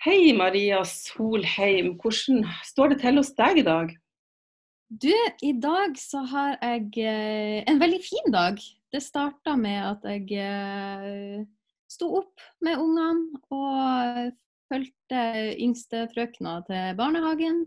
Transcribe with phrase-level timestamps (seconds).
[0.00, 3.90] Hei Maria Solheim, hvordan står det til hos deg i dag?
[4.88, 5.12] Du,
[5.44, 8.56] i dag så har jeg eh, en veldig fin dag.
[8.88, 11.44] Det starta med at jeg eh,
[11.84, 14.32] sto opp med ungene og
[14.72, 15.26] fulgte
[15.60, 17.60] yngste frøkna til barnehagen.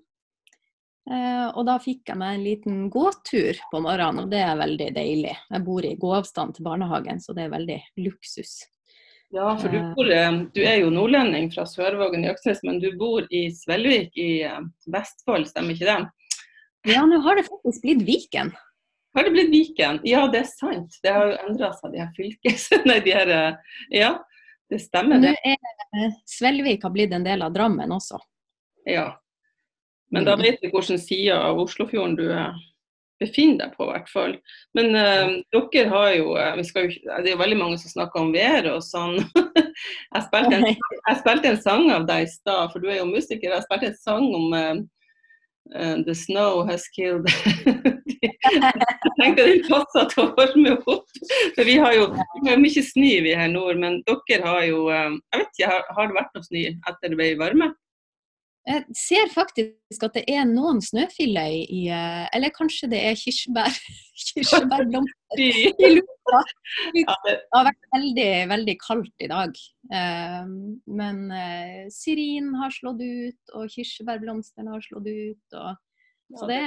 [1.05, 4.89] Eh, og da fikk jeg meg en liten gåtur på morgenen, og det er veldig
[4.97, 5.37] deilig.
[5.53, 8.63] Jeg bor i gåavstand til barnehagen, så det er veldig luksus.
[9.33, 12.91] Ja, for du, bor, eh, du er jo nordlending fra Sørvågen i Øksnes, men du
[12.99, 14.59] bor i Svelvik i eh,
[14.93, 15.95] Vestfold, stemmer ikke det?
[16.93, 18.51] Ja, nå har det faktisk blitt Viken.
[19.17, 19.97] Har det blitt Viken?
[20.05, 20.99] Ja, det er sant.
[21.01, 22.67] Det har jo endra seg, de her fylkes...
[22.89, 24.11] Nei, de her eh, Ja,
[24.69, 25.33] det stemmer det.
[25.33, 28.21] Nå er Svelvik har blitt en del av Drammen også.
[28.85, 29.15] Ja.
[30.13, 32.53] Men da vet vi hvilken side av Oslofjorden du er
[33.23, 34.33] befinner deg på, i hvert fall.
[34.77, 38.33] Men uh, dere har jo, uh, jo, Det er jo veldig mange som snakker om
[38.35, 39.19] været og sånn.
[40.15, 43.09] jeg, spilte en, jeg, spilte en, sang av deg i stad, for du er jo
[43.09, 43.53] musiker.
[43.53, 44.81] Jeg spilte en sang om uh,
[46.03, 47.29] The Snow Has Killed
[48.23, 51.07] Jeg tenkte den passa til å varme opp.
[51.55, 54.85] For vi har jo vi har mye snø vi her nord, men dere har jo
[54.91, 57.73] Jeg vet ikke, har, har det vært noe snø etter det ble varme?
[58.63, 63.75] Jeg ser faktisk at det er noen snøfiller i eh, Eller kanskje det er kirsebær,
[64.29, 66.39] kirsebærblomster i lufta.
[66.95, 67.03] Det
[67.51, 69.59] har vært veldig, veldig kaldt i dag.
[69.99, 70.53] Eh,
[71.01, 75.59] men eh, syrin har slått ut, og kirsebærblomstene har slått ut.
[75.59, 76.07] Og,
[76.39, 76.63] så det,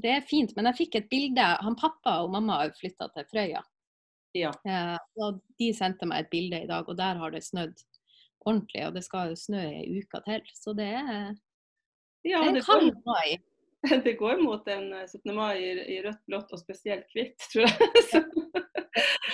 [0.00, 0.56] det, er fint.
[0.56, 1.52] Men jeg fikk et bilde.
[1.66, 3.60] Han Pappa og mamma har flytta til Frøya.
[4.32, 4.54] Ja.
[5.20, 7.76] Og de sendte meg et bilde i dag, og der har det snødd
[8.44, 10.44] ordentlig, og det skal jo snø ei uke til.
[10.56, 11.32] Så det er,
[12.26, 13.38] ja, det er kald mai.
[14.06, 15.18] Det går mot en 17.
[15.26, 18.20] Eh, mai i, rødt, blått og spesielt hvitt, tror jeg.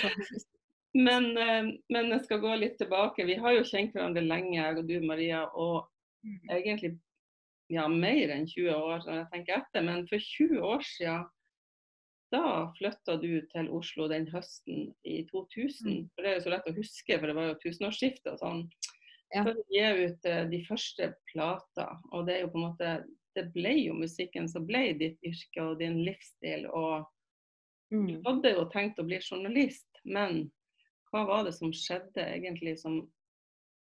[1.07, 3.27] men, eh, men, jeg skal gå litt tilbake.
[3.29, 5.43] Vi har jo kjent hverandre lenge, jeg og du Maria.
[5.53, 5.85] Og
[6.25, 6.55] mm.
[6.57, 6.95] egentlig
[7.69, 9.85] ja, mer enn 20 år, når jeg tenker etter.
[9.85, 11.29] Men for 20 år siden
[12.33, 15.89] da flytta du til Oslo den høsten i 2000.
[15.89, 16.09] Mm.
[16.13, 18.65] For Det er jo så lett å huske, for det var jo tusenårsskifte og sånn
[19.35, 19.45] ja.
[19.45, 21.95] for å gi ut uh, de første plater.
[22.13, 22.97] Og det er jo på en måte
[23.37, 26.65] Det ble jo musikken som ble ditt yrke og din livsstil.
[26.75, 27.05] Og
[27.95, 28.09] mm.
[28.09, 30.49] du hadde jo tenkt å bli journalist, men
[31.13, 32.99] hva var det som skjedde egentlig som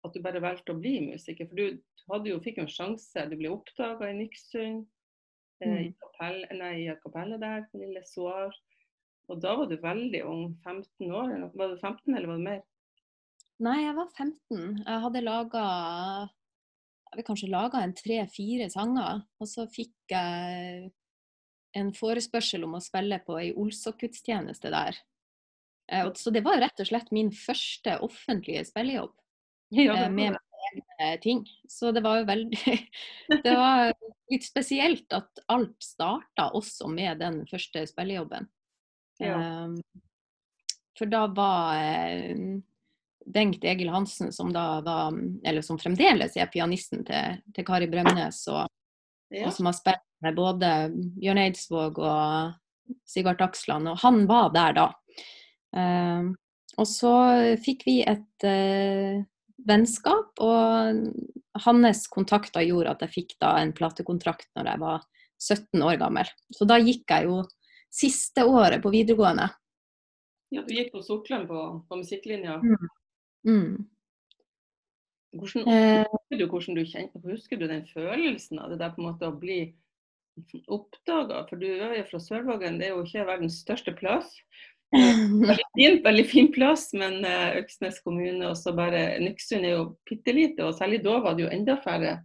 [0.04, 1.48] at du bare valgte å bli musiker?
[1.48, 1.80] For du
[2.10, 3.24] hadde jo, fikk jo en sjanse.
[3.30, 4.84] Du ble oppdaga i Nyksund,
[5.62, 5.80] eh, mm.
[5.86, 8.54] i, kapell, nei, i kapellet der, på Lille Soar.
[9.32, 11.34] Og da var du veldig ung, 15 år.
[11.54, 12.62] Var du 15 eller var du mer?
[13.65, 14.65] Nei, jeg var 15.
[14.84, 15.65] Jeg hadde laga
[17.06, 19.22] Jeg vil kanskje laga en tre-fire sanger.
[19.41, 20.91] Og så fikk jeg
[21.77, 24.99] en forespørsel om å spille på ei Olsok-gudstjeneste der.
[25.93, 29.15] Eh, så det var rett og slett min første offentlige spillejobb.
[29.75, 30.37] Ja, eh, med
[30.71, 31.41] egne ting.
[31.69, 32.75] Så det var jo veldig
[33.47, 33.88] Det var
[34.31, 38.47] litt spesielt at alt starta også med den første spillejobben.
[39.19, 39.65] Ja.
[39.67, 39.75] Um,
[40.97, 41.83] for da var
[43.26, 45.14] Bengt Egil Hansen, som da var,
[45.44, 48.66] eller som fremdeles er pianisten til, til Kari Bremnes, og,
[49.34, 49.47] ja.
[49.47, 50.72] og, som har spilt med både
[51.19, 54.87] Bjørn Eidsvåg og Sigvart Aksland, og han var der da.
[55.76, 56.32] Uh,
[56.76, 57.14] og så
[57.62, 59.25] fikk vi et uh,
[59.66, 61.03] vennskap, og
[61.66, 65.06] hans kontakter gjorde at jeg fikk da en platekontrakt når jeg var
[65.43, 66.31] 17 år gammel.
[66.53, 67.43] Så da gikk jeg jo
[67.93, 69.48] siste året på videregående.
[70.54, 72.60] Ja, Du gikk på Sortland på, på musikklinja?
[72.62, 72.88] Mm.
[73.46, 73.86] Mm.
[75.36, 76.04] Hvordan, eh.
[76.12, 79.28] husker, du, hvordan du kjente, husker du den følelsen av det der på en måte
[79.28, 79.60] å bli
[80.72, 81.44] oppdaga?
[81.48, 84.32] For du er jo fra Sørvågen, det er jo ikke verdens største plass.
[84.96, 89.82] Veldig fin, veldig fin plass, men uh, Øksnes kommune og så bare Nyksund er jo
[90.06, 90.62] bitte lite.
[90.62, 92.20] Og særlig da var det jo enda færre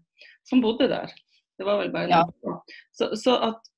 [0.47, 1.09] som bodde der.
[1.57, 2.53] Det var vel bare ja.
[2.93, 3.71] så, så at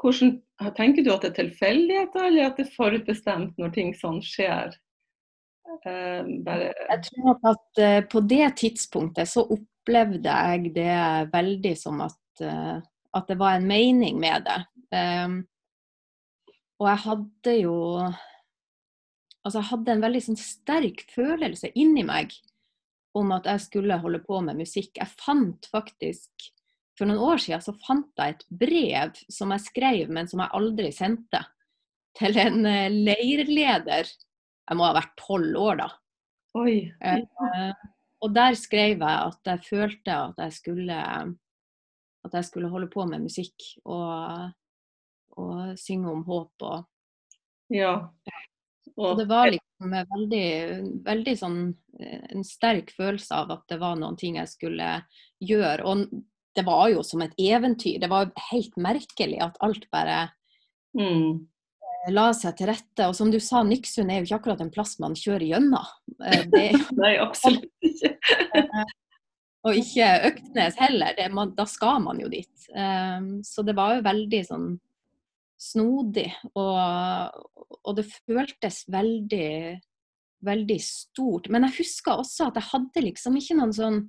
[0.00, 0.36] hvordan,
[0.76, 4.76] Tenker du at det er tilfeldigheter, eller at det er forutbestemt når ting sånn skjer?
[5.66, 6.72] Uh, bare...
[6.90, 10.98] Jeg tror at uh, på det tidspunktet så opplevde jeg det
[11.32, 12.78] veldig som at, uh,
[13.16, 14.58] at det var en mening med det.
[14.92, 15.40] Um,
[16.82, 17.78] og jeg hadde jo
[19.42, 22.30] Altså, jeg hadde en veldig sånn, sterk følelse inni meg
[23.18, 24.92] om at jeg skulle holde på med musikk.
[25.00, 26.46] Jeg fant faktisk
[26.94, 30.54] For noen år siden så fant jeg et brev som jeg skrev, men som jeg
[30.54, 31.40] aldri sendte,
[32.14, 32.60] til en
[33.02, 34.12] leirleder
[34.68, 35.88] jeg må ha vært tolv år da.
[37.00, 37.84] Eh,
[38.22, 40.98] og der skrev jeg at jeg følte at jeg skulle,
[42.26, 44.52] at jeg skulle holde på med musikk og,
[45.40, 46.88] og synge om håp og
[47.72, 47.94] Ja.
[48.98, 50.48] Og, det var liksom veldig,
[51.06, 51.60] veldig sånn
[51.96, 54.88] eh, en sterk følelse av at det var noen ting jeg skulle
[55.40, 55.86] gjøre.
[55.88, 56.02] Og
[56.52, 57.96] det var jo som et eventyr.
[58.02, 60.26] Det var helt merkelig at alt bare
[60.92, 61.48] Mm.
[62.10, 63.06] La seg til rette.
[63.06, 65.92] Og som du sa, Nyksund er jo ikke akkurat en plass man kjører gjennom.
[66.24, 68.16] Eh, er Nei, absolutt ikke.
[69.62, 71.14] Og ikke Øktnes heller.
[71.14, 72.50] Det, man, da skal man jo dit.
[72.74, 74.72] Um, så det var jo veldig sånn
[75.62, 76.26] snodig.
[76.58, 79.52] Og, og det føltes veldig,
[80.42, 81.46] veldig stort.
[81.46, 84.00] Men jeg husker også at jeg hadde liksom ikke noen sånn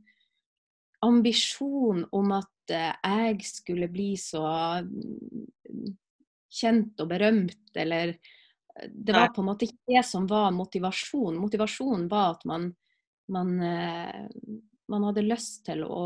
[1.05, 4.41] ambisjon om at eh, jeg skulle bli så
[6.53, 11.39] kjent og berømt, eller eh, Det var på en måte ikke det som var motivasjon.
[11.41, 12.69] Motivasjonen var at man,
[13.33, 14.27] man, eh,
[14.91, 16.05] man hadde lyst til å,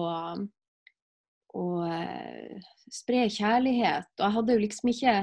[1.58, 4.14] å eh, spre kjærlighet.
[4.18, 5.18] Og jeg hadde jo liksom ikke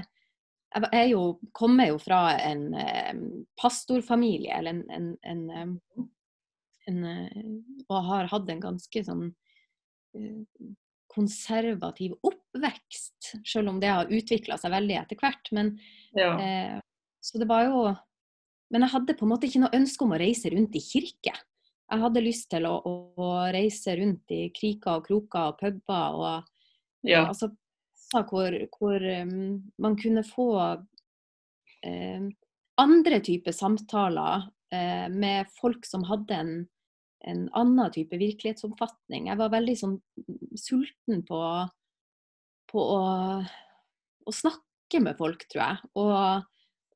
[0.75, 1.19] Jeg er jo,
[1.55, 2.65] kommer jo fra en
[3.61, 6.01] pastorfamilie, eller en, en, en,
[6.91, 7.05] en
[7.87, 9.29] Og har hatt en ganske sånn
[11.15, 12.44] konservativ oppvekst,
[13.47, 15.53] selv om det har utvikla seg veldig etter hvert.
[15.57, 15.77] Men
[16.15, 16.35] Ja.
[16.41, 16.81] Eh,
[17.25, 17.97] så det var jo
[18.71, 21.35] Men jeg hadde på en måte ikke noe ønske om å reise rundt i kirke.
[21.91, 26.49] Jeg hadde lyst til å, å, reise rundt i kriker og kroker og puber og
[27.07, 27.27] ja.
[27.29, 27.51] altså,
[28.15, 30.49] plasser hvor, hvor um, man kunne få
[31.87, 32.33] um,
[32.81, 36.67] andre typer samtaler uh, med folk som hadde en,
[37.27, 39.29] en annen type virkelighetsoppfatning.
[39.29, 39.99] Jeg var veldig sånn
[40.57, 41.41] sulten på,
[42.75, 43.03] på å,
[44.27, 45.93] å snakke med folk, tror jeg.
[46.03, 46.51] Og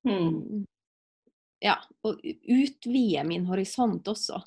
[0.07, 0.63] Mm.
[1.61, 1.75] ja,
[2.07, 4.39] og utvide min horisont også.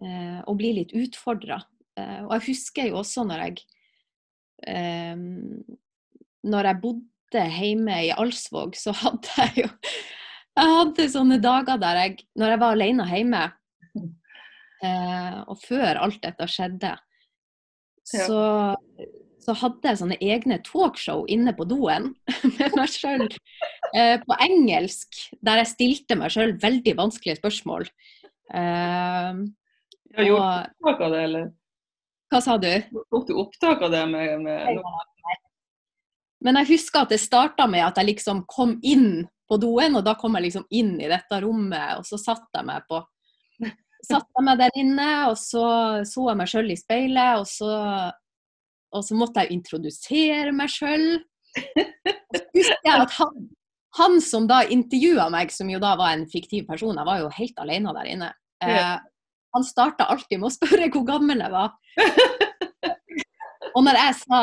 [0.00, 1.58] Eh, og bli litt utfordra.
[2.00, 3.58] Eh, og jeg husker jo også når jeg
[4.66, 5.16] eh,
[6.48, 9.68] Når jeg bodde hjemme i Alsvåg, så hadde jeg jo
[10.56, 13.42] Jeg hadde sånne dager der jeg Når jeg var alene hjemme,
[14.88, 16.96] eh, og før alt dette skjedde,
[18.12, 18.24] Ja.
[19.42, 22.12] Så, hadde jeg sånne egne talkshow inne på doen
[22.56, 27.88] med meg sjøl eh, på engelsk, der jeg stilte meg sjøl veldig vanskelige spørsmål.
[28.52, 29.42] Eh,
[30.22, 31.50] gjorde og, du opptak av det, eller?
[32.32, 32.70] hva sa du?
[33.12, 34.80] Tok du opptak av det med, med
[36.42, 40.04] Men jeg husker at det starta med at jeg liksom kom inn på doen, og
[40.06, 43.04] da kom jeg liksom inn i dette rommet, og så satt jeg meg på
[44.02, 45.62] Satt jeg meg der inne, og så
[46.08, 47.68] så jeg meg sjøl i speilet, og så,
[48.92, 51.06] og så måtte jeg introdusere meg sjøl.
[52.56, 53.46] Husker jeg at han,
[53.98, 57.32] han som da intervjua meg, som jo da var en fiktiv person, jeg var jo
[57.36, 58.30] helt alene der inne,
[58.64, 58.96] eh,
[59.52, 61.74] han starta alltid med å spørre hvor gammel jeg var.
[63.76, 64.40] Og når jeg sa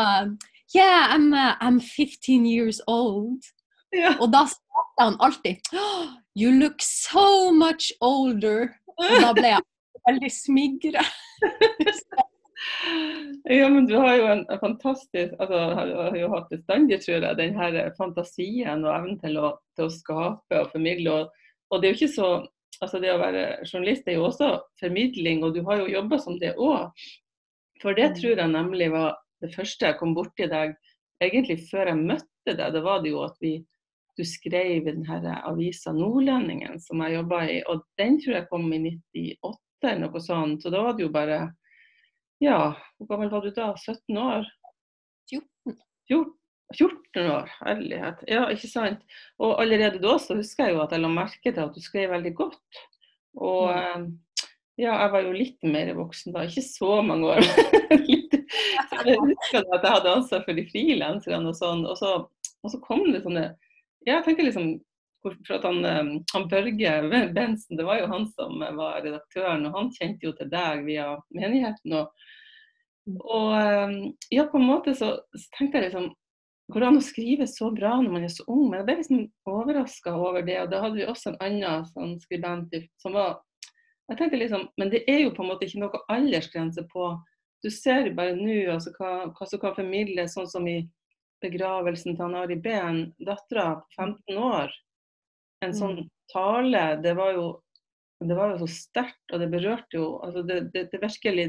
[0.69, 3.41] Yeah, I'm, uh, I'm 15 years old.
[3.89, 4.13] Ja.
[4.21, 8.75] Og da svarte han alltid «Oh, You look so much older.
[9.01, 9.65] Og da ble jeg
[10.07, 11.05] veldig smigra.
[13.47, 17.37] Ja, men du har jo en fantastisk altså, har har jo hatt bestandig, tror jeg,
[17.39, 21.13] den her fantasien og evnen til å, til å skape og formidle.
[21.15, 22.31] Og, og det er jo ikke så
[22.79, 26.37] altså Det å være journalist er jo også formidling, og du har jo jobba som
[26.39, 26.93] det òg.
[27.81, 30.75] For det tror jeg nemlig var det første jeg kom borti deg
[31.23, 32.71] egentlig før jeg møtte deg.
[32.75, 33.57] Da var det jo at vi,
[34.15, 38.49] du skrev i den her avisa Nordlendingen som jeg jobba i, og den tror jeg
[38.51, 40.63] kom i 98 eller noe sånt.
[40.63, 41.41] Så da var det jo bare
[42.43, 42.59] ja,
[42.97, 43.73] hvor gammel var du da?
[43.75, 44.47] 17 år?
[45.31, 45.75] 14.
[46.09, 46.31] 14,
[46.77, 48.23] 14 år, herlighet.
[48.29, 49.03] Ja, ikke sant.
[49.41, 52.13] Og allerede da så husker jeg jo at jeg la merke til at du skrev
[52.13, 52.81] veldig godt.
[53.37, 54.09] Og mm.
[54.79, 57.45] ja, jeg var jo litt mer voksen da, ikke så mange år.
[58.09, 58.35] litt.
[58.89, 61.85] Så jeg husker at jeg hadde ansvar for de frilanserne og sånn.
[61.89, 62.13] Og så,
[62.63, 63.49] og så kom det sånne
[64.07, 64.77] Ja, jeg tenker liksom
[65.23, 66.93] for at han, eh, han Børge
[67.33, 71.11] Bensen, det var jo han som var redaktøren, og han kjente jo til deg via
[71.35, 71.97] menigheten.
[71.99, 72.23] Og,
[73.19, 73.97] og eh,
[74.35, 76.13] ja, på en måte så, så tenkte jeg liksom
[76.69, 78.67] Går det an å skrive så bra når man er så ung?
[78.69, 80.59] Men jeg ble liksom overraska over det.
[80.61, 83.39] Og da hadde vi også en annen sånn skribent som var
[84.11, 87.07] Jeg tenkte liksom Men det er jo på en måte ikke noe aldersgrense på
[87.65, 90.83] Du ser jo bare nå altså, hva, hva som kan formidles, sånn som i
[91.41, 94.77] begravelsen til Ari Behn, dattera på 15 år.
[95.65, 97.47] En sånn tale, det var jo
[98.19, 101.45] det var jo så sterkt, og det berørte jo altså det, det, det virkelig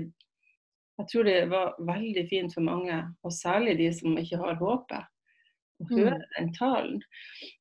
[1.00, 5.06] Jeg tror det var veldig fint for mange, og særlig de som ikke har håpet,
[5.80, 6.98] å høre den talen.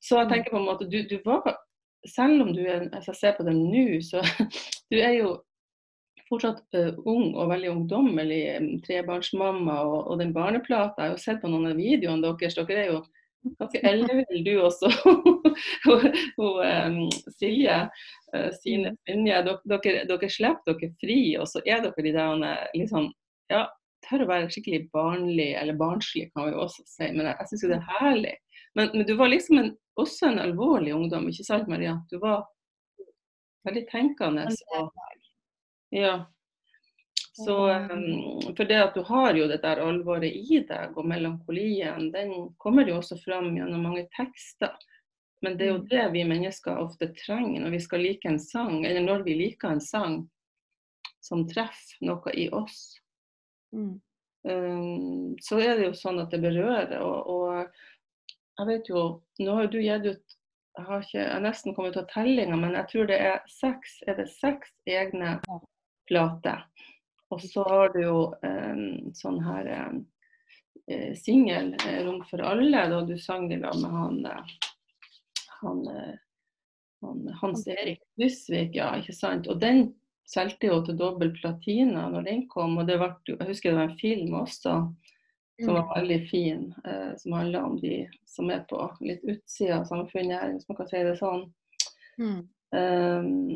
[0.04, 1.56] Så jeg tenker på en måte, du, du var
[2.08, 4.22] Selv om du er Hvis jeg ser på det nå, så
[4.92, 5.38] du er jo
[6.30, 8.44] fortsatt uh, ung og veldig ungdommelig,
[8.86, 11.02] trebarnsmamma og, og den barneplata.
[11.02, 12.54] Jeg har jo sett på noen av videoene deres.
[12.60, 13.00] Dere er jo
[13.60, 14.92] ganske ellevill du også.
[16.44, 16.60] og
[17.38, 17.82] Silje,
[18.36, 22.48] uh, Sine Finje, dere, dere, dere slipper dere fri, og så er dere de der
[22.76, 23.12] liksom
[23.50, 23.64] Ja,
[24.06, 27.72] tør å være skikkelig barnlig, eller barnslig kan vi også si, men jeg, syns jo
[27.72, 28.36] det er herlig.
[28.78, 31.96] Men, men, du var liksom en, også en alvorlig ungdom, ikke sant Maria?
[32.12, 32.44] Du var
[33.68, 34.46] veldig tenkende.
[34.78, 34.92] Og,
[35.96, 36.14] ja.
[37.46, 42.10] Så um, for det at du har jo det der alvoret i deg, og melankolien,
[42.12, 44.76] den kommer jo også fram gjennom mange tekster.
[45.42, 45.88] Men det er jo mm.
[45.92, 49.72] det vi mennesker ofte trenger når vi skal like en sang, eller når vi liker
[49.72, 50.20] en sang
[51.24, 52.98] som treffer noe i oss.
[53.76, 53.96] Mm.
[54.50, 57.00] Um, så er det jo sånn at det berører.
[57.00, 59.08] Og, og jeg vet jo
[59.40, 60.40] Nå har du gitt ut
[60.80, 63.98] jeg har ikke, jeg nesten kommet til å tellinga, men jeg tror det er seks,
[64.08, 65.34] er det seks egne
[66.08, 66.62] plater.
[67.30, 69.70] Og så har du jo en sånn her
[70.90, 74.56] eh, singel, eh, 'Rom for alle', da du sang det med han, eh,
[75.62, 76.16] han, eh,
[77.02, 79.48] han Hans Erik Dysvik, ja, ikke sant.
[79.48, 79.94] Og den
[80.30, 83.90] solgte jo til dobbel platina når den kom, og det ble, jeg husker det var
[83.90, 84.76] en film også
[85.60, 85.94] som var mm.
[85.96, 90.70] veldig fin, eh, som handler om de som er på litt utsida av samfunnet, hvis
[90.70, 91.44] man kan si det sånn.
[92.20, 92.48] Mm.
[92.72, 93.48] Um,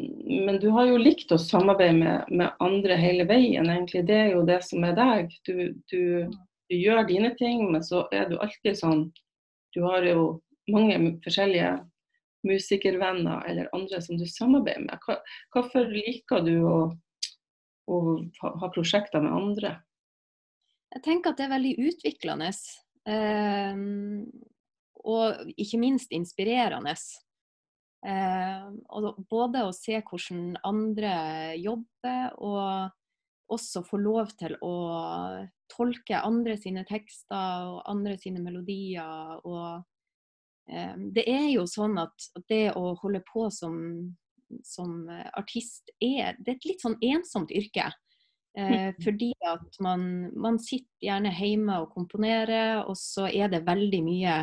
[0.45, 4.05] men du har jo likt å samarbeide med, med, andre hele veien, egentlig.
[4.09, 5.35] Det er jo det som er deg.
[5.45, 5.53] Du,
[5.91, 6.01] du,
[6.69, 9.07] du, gjør dine ting, men så er du alltid sånn
[9.73, 11.75] Du har jo mange forskjellige
[12.43, 15.05] musikervenner eller andre som du samarbeider med.
[15.05, 15.19] Hva,
[15.53, 16.77] hvorfor liker du å,
[17.89, 17.99] å
[18.41, 19.75] ha prosjekter med andre?
[20.93, 22.49] Jeg tenker at det er veldig utviklende.
[23.09, 23.77] Eh,
[25.03, 26.95] og ikke minst inspirerende.
[28.03, 31.13] Eh, og både å se hvordan andre
[31.61, 34.75] jobber, og også få lov til å
[35.71, 39.39] tolke andre sine tekster og andre sine melodier.
[39.47, 39.83] Og
[40.67, 43.77] eh, det er jo sånn at det å holde på som,
[44.67, 47.91] som artist er, det er et litt sånn ensomt yrke.
[48.53, 54.01] Eh, fordi at man, man, sitter gjerne hjemme og komponerer, og så er det veldig
[54.05, 54.35] mye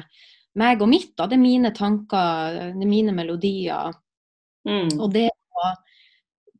[0.58, 1.12] meg og mitt.
[1.16, 1.28] Da.
[1.30, 3.94] Det er mine tanker, det er mine melodier.
[4.68, 4.96] Mm.
[4.98, 5.70] Og det å,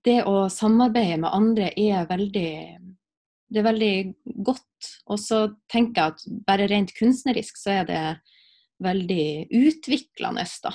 [0.07, 2.53] det å, samarbeide med andre er veldig
[3.51, 3.95] det er veldig
[4.47, 4.91] godt.
[5.11, 8.05] Og så tenker jeg at bare rent kunstnerisk så er det
[8.81, 10.73] veldig utviklende, da.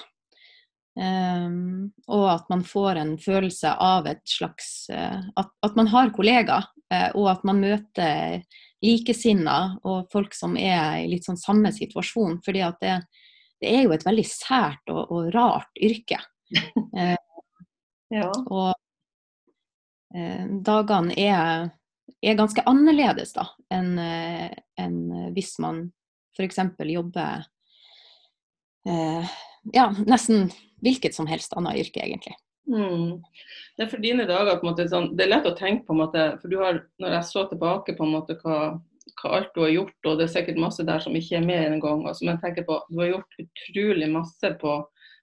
[0.95, 6.13] Um, og at man får en følelse av et slags uh, at, at, man har
[6.15, 8.45] kollegaer, uh, og at man møter
[8.85, 12.39] likesinna og folk som er i litt sånn samme situasjon.
[12.45, 12.95] fordi at det,
[13.61, 16.21] det er jo et veldig sært og, og rart yrke.
[16.95, 17.17] Eh,
[18.13, 18.29] ja.
[18.29, 18.69] Og
[20.15, 21.71] eh, dagene er,
[22.21, 25.01] er, ganske annerledes da, enn eh, en
[25.35, 25.81] hvis man
[26.37, 26.61] f.eks.
[26.87, 27.43] jobber
[28.87, 29.35] eh,
[29.73, 30.51] ja, nesten
[30.85, 32.37] hvilket som helst annet yrke, egentlig.
[32.67, 33.21] Mm.
[33.77, 35.93] Det er for dine dager på en måte sånn, det er lett å tenke på
[35.93, 38.59] en måte, for du har, når jeg så tilbake på en måte hva,
[39.21, 41.75] hva alt du har gjort, og det er sikkert masse der som ikke er med
[41.75, 42.03] engang.
[42.17, 44.79] Som jeg tenker på, du har gjort utrolig masse på,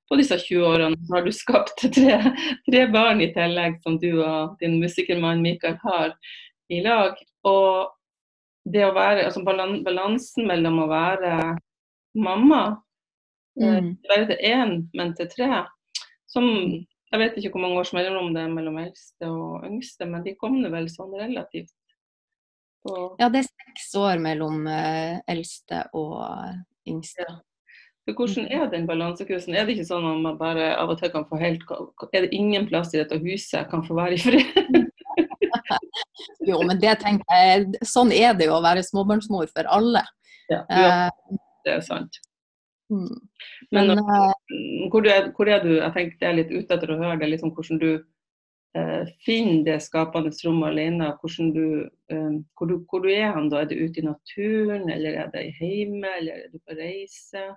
[0.09, 1.01] på disse 20 årene.
[1.07, 2.21] Så har du skapt tre,
[2.69, 6.15] tre, barn i tillegg, som du og din musikermann Mikael har
[6.73, 7.19] i lag.
[7.49, 7.91] Og
[8.73, 11.37] det å være, altså balansen mellom å være
[12.23, 12.63] mamma,
[13.59, 13.93] eh, mm.
[14.07, 15.65] være til én, men til tre,
[16.31, 16.47] som
[17.13, 20.37] jeg vet ikke hvor mange års mellomrom det er mellom eldste og yngste, men de
[20.41, 21.75] kom vel sånn relativt
[22.83, 26.23] på Ja, det er seks år mellom uh, eldste og
[26.89, 27.27] yngste.
[27.29, 27.41] Ja.
[28.03, 29.55] For hvordan er den balansekursen?
[29.55, 31.63] Er det ikke sånn at man bare av og til kan få helt
[32.11, 34.89] Er det ingen plass i dette huset jeg kan få være i fred?
[36.49, 40.03] jo, men det tenker jeg Sånn er det jo å være småbarnsmor for alle.
[40.51, 42.19] Ja, ja eh, det er sant.
[42.93, 43.21] Mm.
[43.71, 44.33] Men, Men uh,
[44.93, 45.77] hvor, er, hvor, er, du?
[45.79, 47.91] Jeg tenker det er litt ute etter å høre det, liksom hvordan du
[48.77, 51.09] uh, finner det skapende rommet alene.
[51.57, 51.65] Du,
[52.13, 53.63] uh, hvor, du, hvor, du, er han da?
[53.63, 57.49] Er det ute i naturen, eller er det hjemme, eller er du på reise?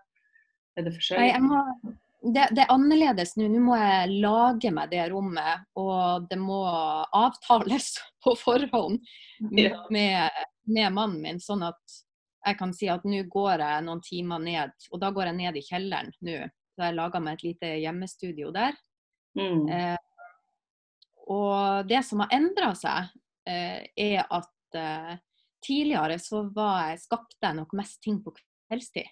[0.75, 1.35] Er det forskjellig?
[1.35, 3.49] Nei, må, det, det, er annerledes nå.
[3.51, 9.01] Nå må jeg lage meg det rommet, og det må avtales på forhånd
[9.51, 9.85] med, ja.
[9.91, 11.43] med, med mannen min.
[11.43, 11.99] sånn at
[12.45, 15.59] jeg kan si at nå går jeg noen timer ned, og da går jeg ned
[15.59, 16.39] i kjelleren nå.
[16.75, 18.75] Så jeg laga meg et lite hjemmestudio der.
[19.39, 19.69] Mm.
[19.71, 19.97] Eh,
[21.31, 23.13] og det som har endra seg,
[23.49, 25.13] eh, er at eh,
[25.65, 29.07] tidligere så var jeg, skapte jeg nok mest ting på kveldstid.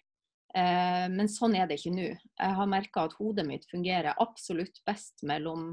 [0.54, 2.10] Eh, men sånn er det ikke nå.
[2.14, 5.72] Jeg har merka at hodet mitt fungerer absolutt best mellom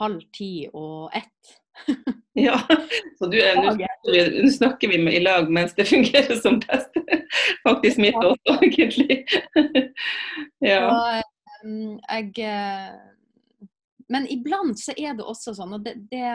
[0.00, 1.54] halv ti og ett
[2.46, 2.60] ja,
[3.18, 6.96] så du, vi, nå snakker vi med i lag mens det fungerer som best.
[7.66, 9.24] Faktisk mitt også, egentlig.
[10.70, 10.82] ja.
[10.90, 11.22] Og,
[11.64, 12.96] um, jeg eh,
[14.12, 16.26] Men iblant så er det også sånn, og det, det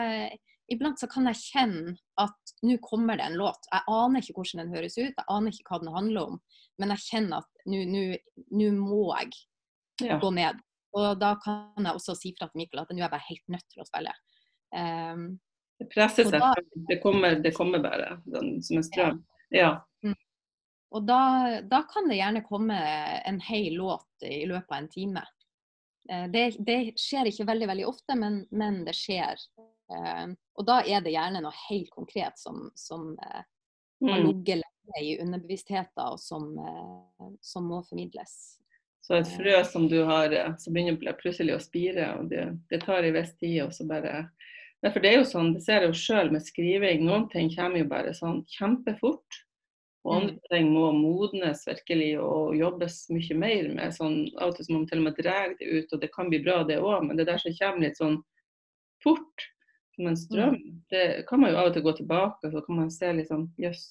[0.72, 3.64] iblant så kan jeg kjenne at nå kommer det en låt.
[3.72, 6.42] Jeg aner ikke hvordan den høres ut, jeg aner ikke hva den handler om,
[6.80, 9.40] men jeg kjenner at nå må jeg
[10.06, 10.18] ja.
[10.20, 10.60] gå ned.
[10.92, 13.54] Og da kan jeg også si fra til Mikkel at nå er jeg bare helt
[13.54, 14.12] nødt til å spille.
[14.72, 15.26] Um,
[15.82, 16.52] det presser seg da,
[16.88, 19.22] det, kommer, det kommer, bare den, som en strøm.
[19.50, 19.58] Ja.
[19.58, 19.72] ja.
[20.06, 20.18] Mm.
[20.92, 21.22] Og da,
[21.66, 22.78] da, kan det gjerne komme
[23.26, 25.24] en hel låt i løpet av en time.
[26.10, 29.40] Eh, det, det skjer ikke veldig veldig ofte, men, men det skjer.
[29.92, 30.26] Eh,
[30.58, 33.42] og da er det gjerne noe helt konkret som, som eh,
[34.04, 34.26] har mm.
[34.28, 38.36] ligget lenge i underbevisstheten, og som, eh, som, må formidles.
[39.02, 43.02] Så et frø som du har, som begynner plutselig å spire, og det, det tar
[43.02, 44.28] en viss tid, og så bare
[44.90, 47.04] for det er jo sånn, det ser jeg jo sjøl med skriving.
[47.06, 49.42] Noen ting kommer jo bare sånn kjempefort.
[50.02, 50.46] Og andre mm.
[50.50, 53.94] ting må modnes virkelig og jobbes mye mer med.
[53.94, 56.30] Sånn, av og til må man til og med dra det ut, og det kan
[56.32, 58.18] bli bra det òg, men det der som kommer litt sånn
[59.04, 59.46] fort,
[59.94, 60.56] som en strøm.
[60.56, 60.80] Mm.
[60.90, 63.46] Det kan man jo av og til gå tilbake og så kan man se liksom
[63.62, 63.84] Jøss,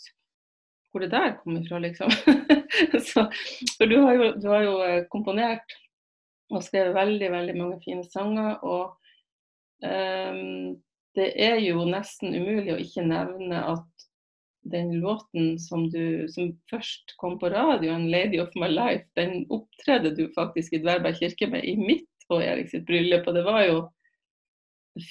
[0.92, 2.12] hvor det der kom ifra, liksom.
[3.10, 3.28] så,
[3.78, 5.78] for du har, jo, du har, jo, eh, komponert
[6.52, 8.60] og skrevet veldig, veldig mange fine sanger.
[8.68, 8.98] Og
[9.82, 13.88] det er jo nesten umulig å ikke nevne at
[14.64, 20.14] den låten som, du, som først kom på radioen, 'Lady of my life', den opptredde
[20.16, 23.28] du faktisk i Dverberg kirke med i mitt og Erik sitt bryllup.
[23.28, 23.82] Og det var jo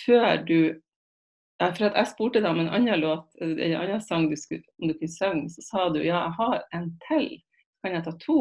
[0.06, 0.60] før du
[1.60, 4.94] For jeg spurte deg om en annen låt, en annen sang du skulle, om du
[4.96, 7.26] kunne synge, så sa du ja, jeg har en til.
[7.84, 8.38] Kan jeg ta to?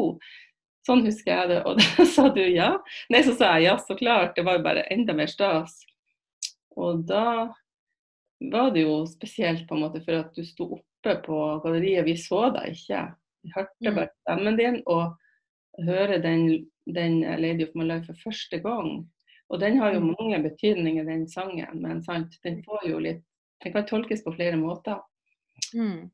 [0.88, 1.58] Sånn husker jeg det.
[1.68, 2.70] Og da sa du ja.
[3.12, 4.32] Nei, så sa jeg ja, så klart.
[4.38, 5.76] Det var jo bare enda mer stas.
[6.78, 7.50] Og da
[8.52, 12.06] var det jo spesielt på en måte for at du sto oppe på galleriet.
[12.06, 13.02] Vi så deg ikke.
[13.44, 13.96] Vi hørte mm.
[13.96, 15.16] bare stemmen din og
[15.86, 16.46] høre den,
[16.86, 19.04] den Lady of my life for første gang.
[19.50, 20.14] Og den har jo mm.
[20.20, 21.82] mange betydninger, den sangen.
[21.82, 23.26] Men sant, den får jo litt
[23.60, 25.02] Den kan tolkes på flere måter.
[25.76, 26.08] Mm.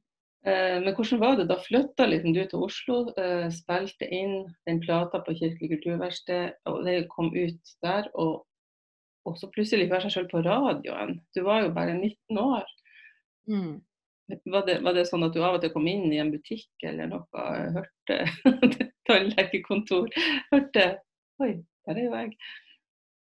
[0.46, 1.44] Eh, men hvordan var det?
[1.46, 6.84] Da flytta liksom du til Oslo, eh, spilte inn den plata på Kirkelig kulturverksted, og
[6.86, 8.10] det kom ut der.
[8.14, 8.45] Og,
[9.26, 11.18] og så plutselig høre seg selv på radioen.
[11.34, 12.68] Du var jo bare 19 år.
[13.50, 13.72] Mm.
[14.26, 16.86] Var, det, var, det, sånn at du av og til kom inn i en butikk
[16.86, 17.42] eller noe,
[17.76, 18.20] hørte
[19.06, 20.10] tannlegekontor,
[20.50, 20.86] hørte
[21.44, 21.52] Oi,
[21.84, 22.32] der er jo jeg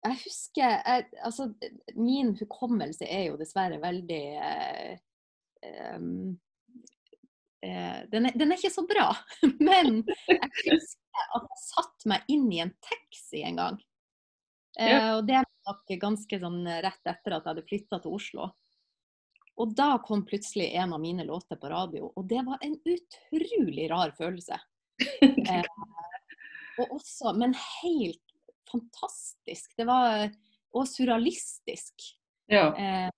[0.01, 1.53] jeg husker jeg, altså,
[1.95, 4.95] Min hukommelse er jo dessverre veldig eh,
[5.61, 5.99] eh,
[7.61, 9.11] den, er, den, er, ikke så bra.
[9.69, 13.77] Men jeg husker at jeg satte meg inn i en taxi en gang.
[14.79, 14.97] Ja.
[14.97, 18.49] Uh, og det nok ganske sånn rett etter at jeg hadde flytta til Oslo.
[19.61, 23.89] Og da kom plutselig en av mine låter på radio, og det var en utrolig
[23.93, 24.59] rar følelse.
[25.21, 25.65] Eh,
[26.79, 28.31] og også, men helt
[28.69, 29.73] fantastisk.
[29.77, 30.29] Det var
[30.77, 32.05] og surrealistisk.
[32.51, 32.71] Ja.
[32.75, 33.09] Eh,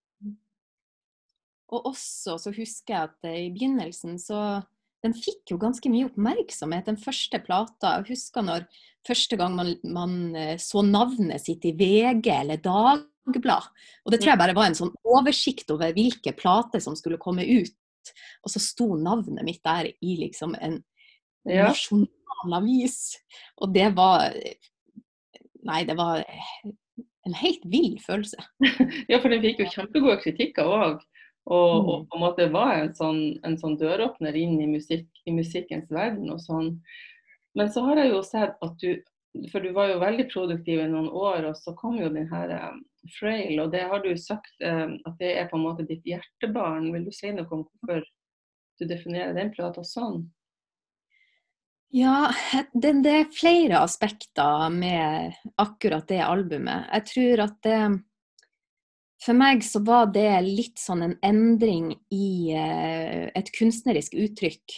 [1.74, 4.40] og også så husker jeg at i begynnelsen så
[5.04, 7.98] Den fikk jo ganske mye oppmerksomhet, den første plata.
[8.00, 8.68] Jeg husker når
[9.08, 13.68] første gang man, man eh, så navnet sitt i VG eller Dagblad.
[14.06, 17.44] Og det tror jeg bare var en sånn oversikt over hvilke plater som skulle komme
[17.44, 17.76] ut.
[18.44, 20.80] Og så sto navnet mitt der i liksom en
[21.48, 21.68] ja.
[21.70, 23.18] nasjonal avis.
[23.62, 24.32] Og det var
[25.64, 26.26] Nei, det var
[27.24, 28.36] en helt vill følelse.
[29.12, 30.98] ja, for den fikk jo kjempegode kritikker òg.
[31.44, 31.88] Og, mm.
[31.90, 35.90] og, på en måte var en sånn, en sånn døråpner inn i, musikk, i, musikkens
[35.92, 36.78] verden og sånn.
[37.58, 39.04] Men så har jeg jo sett at du
[39.50, 42.52] For du var jo veldig produktiv i noen år, og så kom jo den her
[42.70, 42.84] um,
[43.16, 46.92] Frail, og det har du sagt eh, at det er på en måte ditt hjertebarn.
[46.94, 48.06] Vil du si noe om hvorfor
[48.78, 50.28] du definerer den plata sånn?
[51.94, 52.30] Ja,
[52.74, 56.88] det, det, er flere aspekter med akkurat det albumet.
[56.94, 57.82] Jeg tror at det
[59.22, 64.76] For meg så var det litt sånn en endring i eh, et kunstnerisk uttrykk.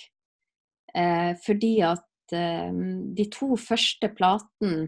[0.95, 2.71] Eh, fordi at eh,
[3.17, 4.87] de to første platene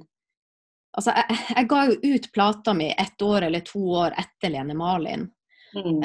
[0.97, 4.73] Altså, jeg, jeg, ga jo ut plata mi ett år eller to år etter Lene
[4.73, 5.27] Malin.
[5.75, 5.99] Mm.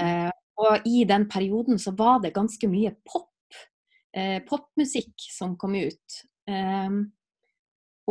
[0.60, 3.56] Og i den perioden så var det ganske mye pop
[4.12, 6.18] eh, popmusikk som kom ut.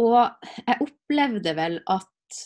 [0.01, 0.17] Og
[0.63, 2.41] jeg opplevde vel at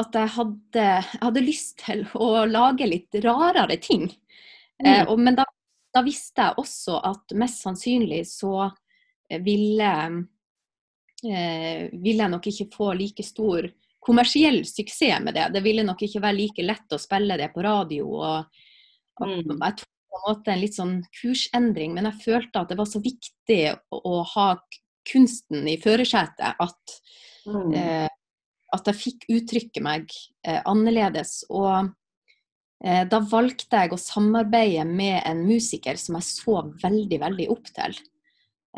[0.00, 4.06] at jeg hadde, jeg hadde, lyst til å lage litt rarere ting.
[4.80, 4.86] Mm.
[4.86, 5.44] Eh, og, men da,
[5.92, 8.70] da, visste jeg også at mest sannsynlig så
[9.44, 9.92] ville,
[11.28, 13.68] eh, ville jeg nok ikke få like stor
[14.02, 15.50] kommersiell suksess med det.
[15.54, 18.08] Det ville nok ikke være like lett å spille det på radio.
[18.16, 18.68] og
[19.20, 19.60] og Mm.
[19.60, 22.88] Jeg tok på en måte en litt sånn kursendring, men jeg følte at det var
[22.88, 23.60] så viktig
[23.92, 24.46] å, å ha
[25.04, 26.56] kunsten i førersetet.
[26.58, 26.96] At,
[27.44, 27.74] Mm.
[27.74, 28.08] eh,
[28.72, 30.12] at jeg fikk uttrykke meg
[30.46, 31.42] eh, annerledes.
[31.52, 31.92] Og
[32.84, 37.72] eh, da valgte jeg å samarbeide med en musiker som jeg så veldig, veldig opp
[37.76, 37.96] til.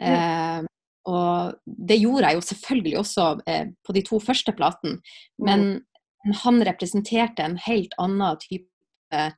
[0.02, 0.60] Eh,
[1.04, 5.02] og det gjorde jeg jo selvfølgelig også eh, på de to første platene,
[5.36, 5.82] men
[6.40, 9.34] han representerte en helt annen type eh,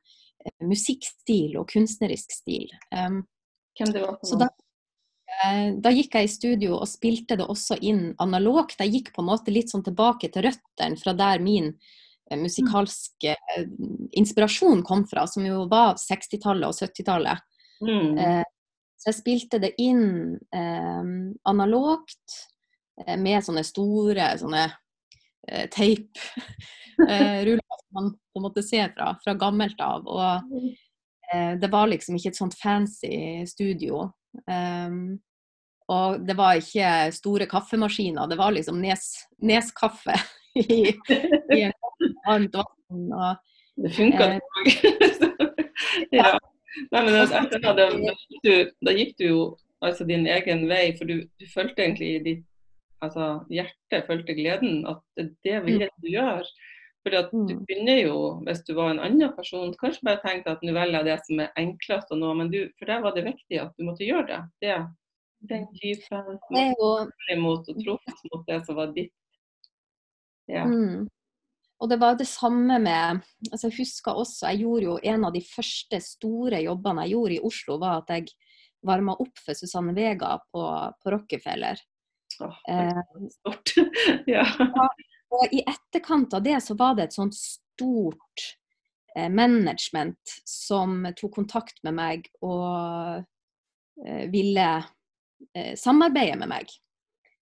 [0.63, 2.71] musikkstil og kunstnerisk stil.
[2.95, 3.25] Um,
[3.77, 4.49] Hvem det var noe?
[5.37, 8.79] Da, eh, gikk jeg i studio og spilte det også inn analogt.
[8.79, 11.71] Jeg gikk på en måte litt sånn tilbake til røttene fra der min
[12.29, 13.67] eh, musikalske eh,
[14.17, 17.37] inspirasjon kom fra, som jo var 60-tallet og 70-tallet.
[17.77, 18.17] Mm.
[18.97, 20.33] Så jeg spilte det inn
[21.45, 22.37] analogt
[23.21, 24.63] med sånne store sånne
[25.75, 30.09] teip-ruller som man på en måte ser fra, fra gammelt av.
[30.09, 30.73] Og
[31.31, 34.07] eh, det var liksom ikke et sånt fancy studio.
[34.49, 35.19] Um,
[35.87, 39.05] og det var ikke store kaffemaskiner, det var liksom nes,
[39.39, 40.15] neskaffe
[40.59, 40.91] i,
[41.55, 41.75] i en
[42.25, 43.07] varmt vann.
[43.13, 44.41] Og, Det funka Eh,
[46.19, 46.37] ja.
[46.91, 48.53] Nei, men da, da, da, gikk du,
[48.85, 49.39] da gikk du jo
[49.85, 52.45] altså din egen vei, for du, du følte egentlig i ditt
[53.05, 54.83] altså, hjerte følte gleden.
[54.89, 56.43] At det, det ville du gjør.
[57.05, 57.65] Fordi at du Mm.
[57.69, 61.07] kunne jo, hvis du var en annen person, kanskje bare tenkt at nå velger jeg
[61.07, 63.85] det som er enklest å nå, men du, for deg var det viktig at du
[63.87, 64.41] måtte gjøre det.
[64.65, 64.77] det
[65.39, 66.89] den typen det er jo
[67.33, 69.13] imot og trofast mot det som var ditt.
[70.47, 70.63] Ja.
[70.65, 71.07] Mm.
[71.77, 73.19] Og det var det samme med
[73.51, 77.35] altså Jeg husker også, jeg gjorde jo en av de første store jobbene jeg gjorde
[77.35, 78.31] i Oslo, var at jeg
[78.87, 80.63] varma opp for Susanne Vega på,
[81.03, 81.79] på Rockefeller.
[82.69, 83.73] Eh, stort.
[84.29, 84.45] ja.
[85.33, 88.45] og i etterkant av det så var det et sånt stort
[89.15, 93.23] eh, management som tok kontakt med meg og
[94.05, 94.69] eh, ville
[95.53, 96.71] eh, samarbeide med meg.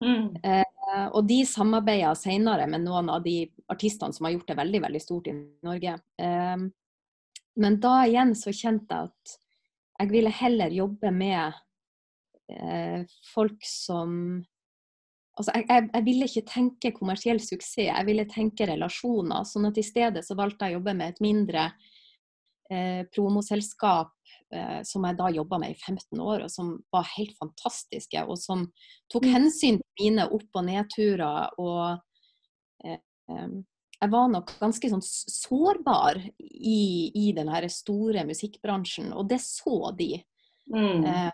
[0.02, 0.34] Mm.
[0.42, 4.80] Eh, og de samarbeider senere med noen av de artistene som har gjort det veldig
[4.86, 5.96] veldig stort i Norge.
[6.18, 6.64] Eh,
[7.62, 9.36] men da igjen så kjente jeg at
[10.02, 11.60] jeg ville heller jobbe med
[12.52, 14.16] eh, folk som
[15.32, 19.46] Altså, jeg, jeg, jeg ville ikke tenke kommersiell suksess, jeg ville tenke relasjoner.
[19.48, 21.62] sånn at i stedet så valgte jeg å jobbe med et mindre
[22.68, 24.12] eh, promoselskap
[24.84, 28.24] som jeg da jobba med i 15 år, og som var helt fantastiske.
[28.28, 28.66] Og som
[29.12, 31.54] tok hensyn til mine opp- og nedturer.
[31.62, 32.98] Og eh,
[34.02, 39.92] jeg var nok ganske sånn sårbar i, i den her store musikkbransjen, og det så
[39.98, 40.16] de.
[40.72, 41.04] Mm.
[41.06, 41.30] Eh,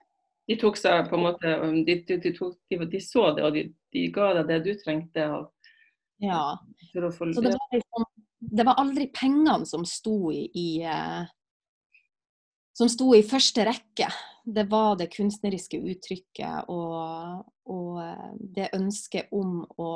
[0.49, 3.53] De tok seg på en måte um, De, de, de, tok, de, så det, og
[3.53, 5.51] de, de ga deg det du trengte Og,
[6.25, 6.57] ja.
[6.95, 8.07] for å få Så det var, liksom,
[8.57, 11.29] det var aldri pengene som sto i, i eh,
[12.79, 14.07] som sto i første rekke.
[14.45, 19.91] Det var det kunstneriske uttrykket og, og eh, det ønsket om å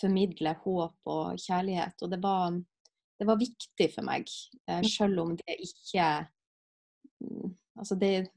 [0.00, 2.00] formidle håp og kjærlighet.
[2.02, 2.56] Og det var,
[3.20, 6.08] det var viktig for meg, sjøl selv om det ikke
[7.20, 8.30] mm, Altså, det,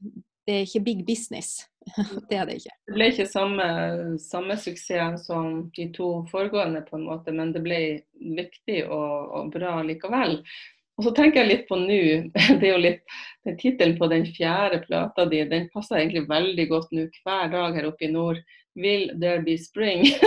[0.44, 1.62] det er ikke big business.
[2.28, 2.74] Det er det ikke.
[2.90, 3.68] Det ble ikke samme,
[4.20, 7.78] samme suksess som de to foregående, på en måte, men det ble
[8.20, 10.42] viktig og, og bra likevel.
[11.00, 12.00] Og så tenker jeg litt på nå,
[12.60, 13.14] det er jo litt,
[13.48, 17.78] den Tittelen på den fjerde plata di den passer egentlig veldig godt nå hver dag
[17.78, 18.42] her oppe i nord.
[18.76, 20.04] 'Will there be spring'?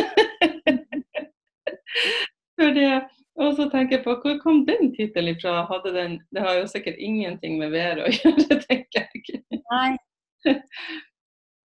[3.43, 5.63] Og så tenker jeg på, Hvor kom den tittelen ifra?
[5.69, 9.61] Hadde den, det har jo sikkert ingenting med været å gjøre, tenker jeg.
[9.71, 9.97] Nei.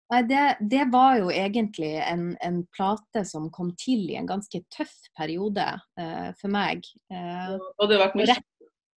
[0.07, 4.61] Nei, det, det var jo egentlig en, en plate som kom til i en ganske
[4.71, 5.65] tøff periode
[5.99, 6.87] uh, for meg.
[7.11, 8.37] Eh, Og det har vært mye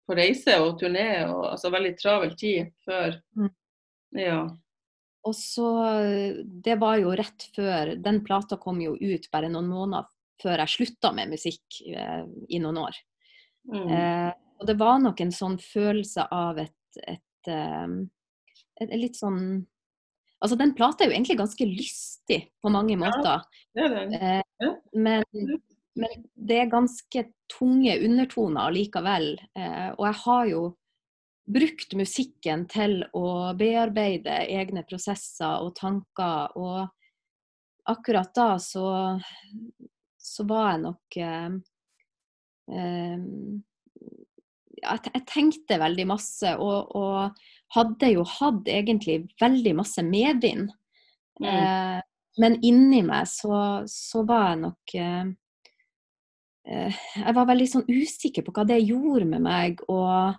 [0.08, 3.20] på reise og turné, og altså veldig travel tid før.
[3.38, 3.52] Mm.
[4.18, 4.40] Ja.
[5.28, 5.70] og så
[6.64, 10.08] Det var jo rett før Den plata kom jo ut bare noen måneder
[10.40, 12.98] før jeg slutta med musikk eh, i noen år.
[13.74, 13.88] Mm.
[13.90, 17.96] Eh, og det var nok en sånn følelse av et, et, eh,
[18.78, 19.66] et, et litt sånn
[20.38, 23.42] Altså, den plata er jo egentlig ganske lystig på mange måter.
[23.74, 24.20] Ja, Det det.
[24.62, 25.24] Eh, men,
[25.98, 29.32] men det er ganske tunge undertoner allikevel.
[29.58, 30.62] Eh, og jeg har jo
[31.48, 36.58] brukt musikken til å bearbeide egne prosesser og tanker.
[36.60, 36.88] Og
[37.88, 38.88] akkurat da så,
[40.20, 41.50] så var jeg nok eh,
[42.76, 43.24] eh,
[44.78, 50.70] jeg, jeg tenkte veldig masse, og, og, hadde jo hatt egentlig veldig masse medvind.
[51.42, 51.48] Mm.
[51.52, 51.98] Eh,
[52.40, 53.58] men inni meg så,
[53.92, 55.34] så var jeg nok eh,
[56.68, 60.36] Jeg var veldig sånn usikker på hva det gjorde med meg, og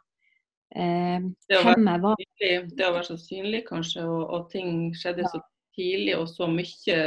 [0.76, 2.18] eh, hvem jeg var.
[2.20, 5.30] Synlig, det å være så synlig, kanskje, og, og ting skjedde ja.
[5.32, 5.40] så
[5.78, 6.98] tidlig og så mye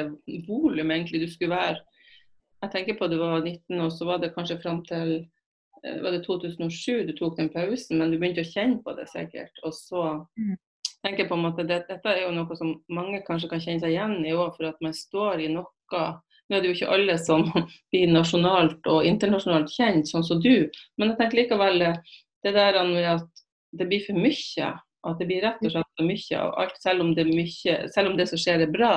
[0.47, 1.83] volum egentlig du skulle være.
[2.61, 6.15] Jeg tenker på du var 19, og så var det kanskje fram til eh, var
[6.15, 9.53] det 2007 du tok den pausen, men du begynte å kjenne på det sikkert.
[9.65, 10.03] Og så
[10.37, 10.57] mm.
[11.01, 13.83] tenker jeg på en måte det, Dette er jo noe som mange kanskje kan kjenne
[13.83, 15.69] seg igjen i òg, for at man står i noe
[16.51, 17.45] Nå er det jo ikke alle som
[17.93, 20.67] blir nasjonalt og internasjonalt kjent, sånn som du,
[20.99, 21.85] men jeg tenker likevel
[22.43, 24.73] det der med at det blir for mye
[25.07, 26.37] at det blir rett og slett for mye.
[26.37, 28.93] av alt, selv, om det mye selv om det som skjer er bra,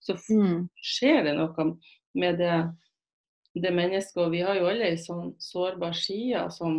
[0.00, 0.68] så mm.
[0.80, 1.66] skjer det noe
[2.16, 2.56] med det,
[3.56, 4.22] det mennesket.
[4.22, 6.78] Og vi har jo alle ei sånn sårbar side som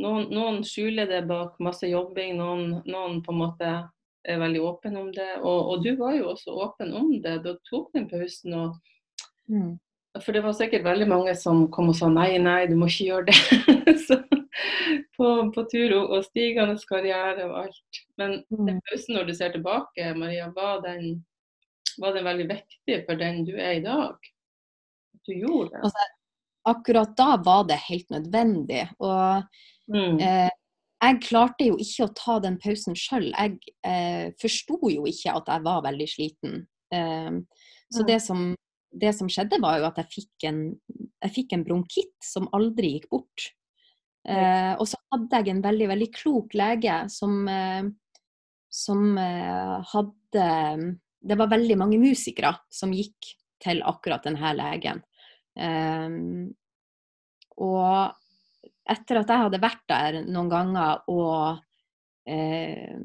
[0.00, 3.74] noen, noen, skjuler det bak masse jobbing, noen, noen, på en måte
[4.26, 5.32] er veldig åpen om det.
[5.40, 7.38] Og, og, du var jo også åpen om det.
[7.44, 8.54] Du tok den pausen.
[8.54, 8.76] og
[9.52, 9.76] mm.
[10.22, 13.10] For det var sikkert veldig mange som kom og sa nei, nei, du må ikke
[13.10, 13.96] gjøre det.
[14.06, 14.20] så,
[15.16, 18.02] på, på tur og, og, stigende karriere og alt.
[18.20, 18.66] Men mm.
[18.68, 21.24] den pausen når du ser tilbake, Maria, var den,
[22.02, 24.30] var den, veldig viktig for den du er i dag?
[25.16, 25.82] At du gjorde det?
[25.86, 26.06] Altså,
[26.66, 28.86] akkurat da var det helt nødvendig.
[28.98, 29.42] Og
[29.92, 30.18] mm.
[30.18, 30.50] eh,
[31.06, 33.28] jeg klarte jo ikke å ta den pausen sjøl.
[33.32, 36.62] Jeg eh, forsto jo ikke at jeg var veldig sliten.
[36.94, 37.38] Eh,
[37.92, 38.48] så det som,
[38.90, 40.60] det som, skjedde, var jo at jeg fikk en,
[41.22, 43.48] jeg fikk en bronkitt som aldri gikk bort.
[44.26, 47.86] Eh, og så hadde jeg en veldig, veldig klok lege som, eh,
[48.72, 50.46] som eh, hadde
[51.26, 53.30] Det var veldig mange musikere som gikk
[53.62, 55.00] til akkurat denne legen.
[55.56, 56.18] Eh,
[57.56, 58.25] og
[58.90, 61.62] etter at jeg hadde vært der noen ganger og
[62.28, 62.96] eh,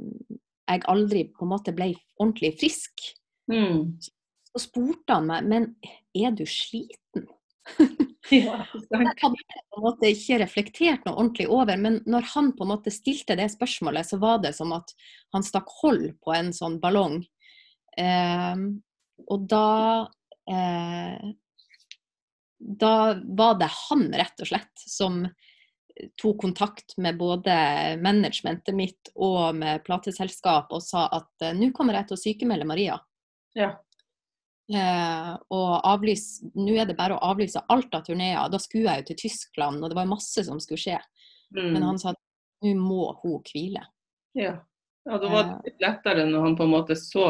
[0.71, 1.91] jeg aldri på en måte ble
[2.21, 3.03] ordentlig frisk,
[3.51, 3.97] mm.
[4.51, 5.67] så spurte han meg men
[6.17, 7.27] er du sliten?
[8.31, 12.63] Ja, jeg hadde på en måte ikke reflektert noe ordentlig over, men når han på
[12.63, 14.93] en måte stilte det spørsmålet, så var det som at
[15.35, 17.17] han stakk hold på en sånn ballong.
[17.99, 18.61] Eh,
[19.27, 19.67] og da
[20.47, 21.31] eh,
[22.61, 22.93] Da
[23.41, 25.25] var det han, rett og slett, som
[26.15, 27.53] tok kontakt med både
[28.01, 32.67] managementet mitt og med plateselskap og sa at eh, nå kommer jeg til å sykemelde
[32.69, 32.97] Maria.
[33.57, 33.73] Ja.
[34.71, 38.49] Eh, og avlyse Nå er det bare å avlyse alt av turneer.
[38.51, 40.99] Da skulle jeg jo til Tyskland, og det var masse som skulle skje.
[41.55, 41.71] Mm.
[41.73, 42.21] Men han sa at
[42.63, 43.83] nå må hun hvile.
[44.37, 44.55] Ja.
[45.07, 45.65] ja, da var det eh.
[45.71, 47.27] litt lettere når han på en måte så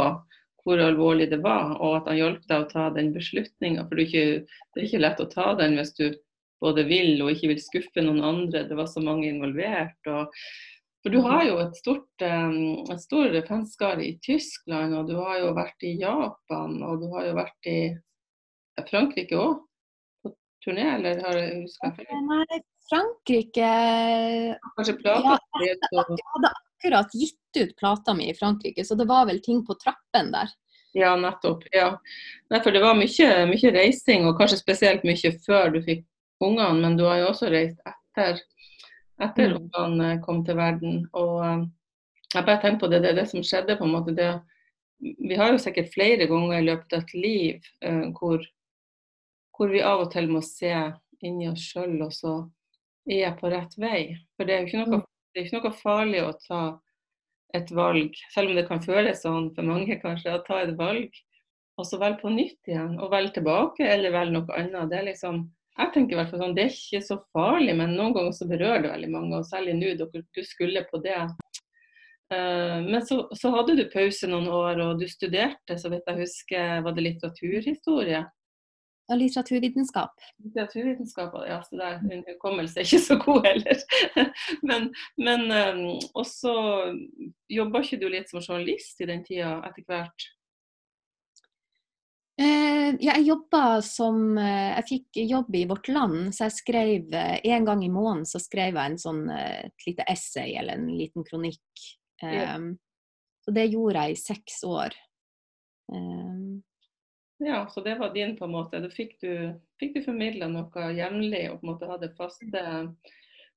[0.61, 3.87] hvor alvorlig det var, og at han hjalp deg å ta den beslutninga.
[3.87, 6.03] For det er, ikke, det er ikke lett å ta den hvis du
[6.61, 8.65] både vil og ikke vil skuffe noen andre.
[8.69, 9.99] Det var så mange involvert.
[10.07, 10.29] og
[11.01, 15.55] for du har jo et stort, et stor fanskare i Tyskland, og du har jo
[15.57, 17.79] vært i Japan, og du har jo vært i
[18.85, 19.63] Frankrike òg?
[20.21, 22.21] På turné, eller har du huska feil?
[22.29, 23.71] Nei, Frankrike
[24.77, 25.39] Kanskje plata?
[25.57, 25.79] Ja, jeg,
[26.35, 30.29] hadde akkurat gitt ut plata mi i Frankrike, så det var vel ting på trappen
[30.35, 30.53] der.
[30.93, 31.63] Ja, nettopp.
[31.71, 31.95] ja.
[32.51, 36.05] Nei, for det var mye, mye reising, og kanskje spesielt mye før du fikk
[36.49, 38.41] ungene, men du har jo også reist etter
[39.21, 40.01] etter mm.
[40.01, 41.03] eh, kom til verden.
[41.17, 41.65] Og eh,
[42.33, 43.77] jeg bare tenker på det, det er det som skjedde.
[43.77, 44.31] på en måte det,
[44.99, 48.43] Vi har jo sikkert flere ganger i løpet av et liv eh, hvor,
[49.57, 50.73] hvor, vi av og til må se
[51.21, 52.37] inni oss sjøl, og så
[53.09, 54.01] er jeg på rett vei.
[54.35, 56.61] For det er jo ikke noe, det er ikke noe farlig å ta
[57.53, 61.11] et valg, selv om det kan føles sånn for mange kanskje, å ta et valg
[61.79, 62.97] og så velge på nytt igjen.
[63.01, 64.89] Og velge tilbake eller velge noe annet.
[64.91, 65.41] Det er liksom
[65.79, 68.47] jeg tenker i hvert fall sånn, Det er ikke så farlig, men noen ganger så
[68.49, 69.39] berører det veldig mange.
[69.39, 71.21] og Særlig nå, dere du skulle på det.
[72.31, 76.21] Uh, men så, så, hadde du pause noen år, og du studerte, så vidt jeg
[76.21, 78.21] husker, var det litteraturhistorie?
[79.11, 80.21] Ja, litteraturvitenskap.
[80.43, 81.57] Litteraturvitenskap, ja.
[81.67, 81.97] Så der,
[82.29, 83.81] hukommelse er ikke så god heller.
[84.69, 85.81] men, men um,
[86.15, 86.53] også
[87.51, 90.31] jobba ikke du litt som journalist i den tida etter hvert?
[92.41, 97.37] Eh, jeg jobba som eh, Jeg fikk jobb i Vårt Land, så jeg skrev eh,
[97.53, 101.27] en gang i måneden så skrev jeg en sånn, et lite essay eller en liten
[101.27, 101.85] kronikk.
[102.21, 102.55] Ja.
[103.41, 104.93] Så det gjorde jeg i seks år.
[107.41, 108.77] Ja, så det var din på en måte.
[108.83, 109.31] Da fikk du,
[109.81, 112.45] fikk du formidla noe jevnlig og på en måte hadde faste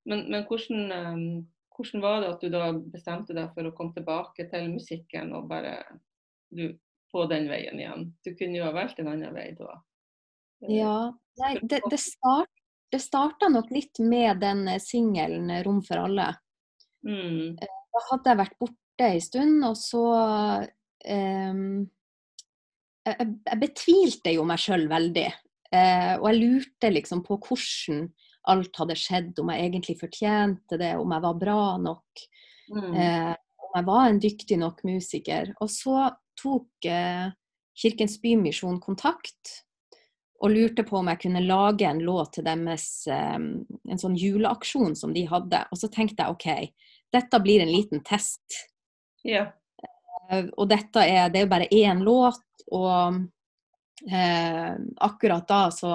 [0.08, 1.44] Men, men hvordan,
[1.76, 5.52] hvordan, var det at du da bestemte deg for å komme tilbake til musikken og
[5.52, 5.76] bare
[6.48, 6.70] du
[7.14, 8.08] på den veien igjen.
[8.26, 9.78] Du kunne jo ha valgt en annen vei da.
[10.70, 10.98] Ja,
[11.40, 12.50] nei, det, det, start,
[12.90, 16.32] det starta nok litt med den eh, singelen eh, 'Rom for alle'.
[17.06, 17.58] Mm.
[17.60, 20.04] Eh, da hadde jeg vært borte en stund, og så
[20.64, 21.84] um,
[23.04, 25.28] jeg, jeg, betvilte jo meg sjøl veldig.
[25.74, 28.04] Uh, og jeg lurte liksom på hvordan
[28.50, 32.24] alt hadde skjedd, om jeg egentlig fortjente det, om jeg var bra nok.
[32.70, 32.92] Mm.
[32.94, 33.32] Uh,
[33.66, 35.50] om jeg var en dyktig nok musiker.
[35.62, 36.08] Og så
[36.40, 37.28] tok eh,
[37.74, 39.60] Kirkens Bymisjon kontakt
[40.44, 44.96] og lurte på om jeg kunne lage en låt til deres eh, en sånn juleaksjon
[44.98, 45.62] som de hadde.
[45.72, 46.48] Og så tenkte jeg OK,
[47.14, 48.64] dette blir en liten test.
[49.24, 49.48] Ja.
[50.30, 52.44] Eh, og dette er, det er jo bare én låt,
[52.74, 53.24] og
[54.10, 54.74] eh,
[55.08, 55.94] akkurat da så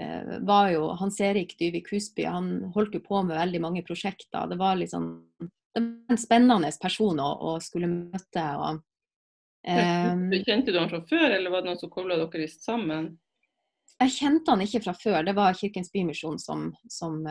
[0.00, 4.48] eh, var jo Hans Erik Dyvik Husby han holdt jo på med veldig mange prosjekter.
[4.50, 5.10] Det var liksom
[5.74, 8.44] det var en spennende person å, å skulle møte.
[8.56, 8.84] og
[9.68, 13.10] Kjente du han fra før, eller var det noen som kobla dere sammen?
[13.98, 17.24] Jeg kjente han ikke fra før, det var Kirkens Bymisjon som, som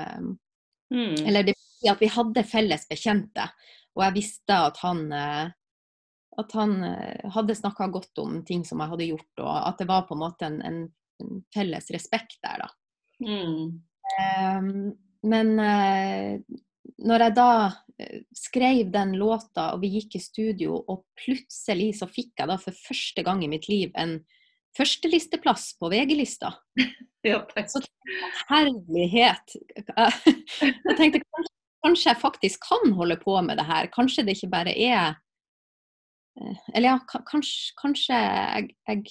[0.88, 1.16] Mm.
[1.28, 1.54] Eller det
[1.92, 3.44] at vi hadde felles bekjente,
[3.96, 5.50] og jeg visste at han eh,
[6.38, 9.88] at han eh, hadde snakka godt om ting som jeg hadde gjort, og at det
[9.90, 10.82] var på en måte en, en,
[11.54, 12.68] felles respekt der, da.
[13.26, 13.82] Mm.
[14.18, 14.68] Um,
[15.26, 16.38] men eh,
[16.98, 17.52] når jeg da
[18.00, 22.58] eh, skrev den låta, og vi gikk i studio, og plutselig så fikk jeg da
[22.62, 24.20] for første gang i mitt liv en
[24.78, 26.56] førstelisteplass på VG-lista.
[27.26, 27.42] Ja.
[27.68, 27.82] Så
[28.48, 29.56] herlighet.
[30.62, 31.52] Jeg tenkte kanskje,
[31.84, 33.90] kanskje jeg faktisk kan holde på med det her.
[33.92, 35.18] Kanskje det ikke bare er
[36.40, 39.04] eh, Eller ja, kanskje, kanskje, jeg, jeg,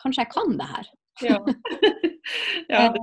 [0.00, 0.88] kanskje jeg kan det her.
[1.26, 1.36] Ja.
[2.68, 3.00] ja, det,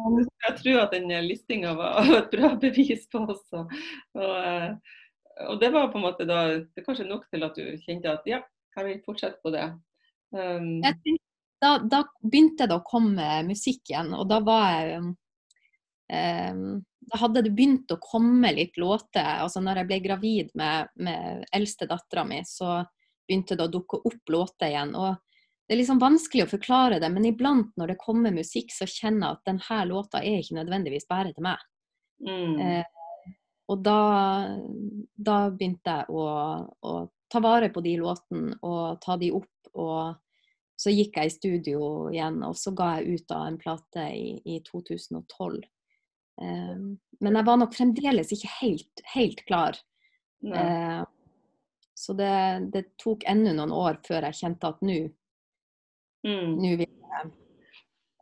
[0.48, 3.66] jeg tror at den listinga var et bra bevis på også.
[4.18, 4.98] Og, eh,
[5.48, 8.14] og det var på en måte da det er kanskje nok til at du kjente
[8.14, 8.42] at ja,
[8.78, 9.68] jeg vil fortsette på det.
[10.36, 10.82] Um,
[11.62, 16.66] da, da begynte det å komme musikk igjen, og da var jeg um,
[17.08, 19.40] Da hadde det begynt å komme litt låter.
[19.40, 22.82] altså når jeg ble gravid med, med eldste dattera mi, så
[23.28, 24.94] begynte det å dukke opp låter igjen.
[24.96, 25.16] og
[25.68, 29.28] Det er liksom vanskelig å forklare det, men iblant når det kommer musikk, så kjenner
[29.28, 31.66] jeg at denne låta er ikke nødvendigvis bare til meg.
[32.24, 32.86] mm, Eh,
[33.68, 34.02] og da,
[35.12, 36.24] da begynte jeg å,
[36.64, 36.94] å
[37.28, 39.52] ta vare på de låtene og ta de opp.
[39.76, 40.16] Og
[40.80, 41.82] så gikk jeg i studio
[42.14, 45.60] igjen, og så ga jeg ut av en plate i, i 2012.
[46.42, 46.74] Eh,
[47.20, 49.84] men jeg var nok fremdeles ikke helt, helt klar.
[50.46, 51.04] Eh,
[51.98, 52.34] så det,
[52.74, 55.00] det tok ennå noen år før jeg kjente at nå
[56.26, 56.86] Mm.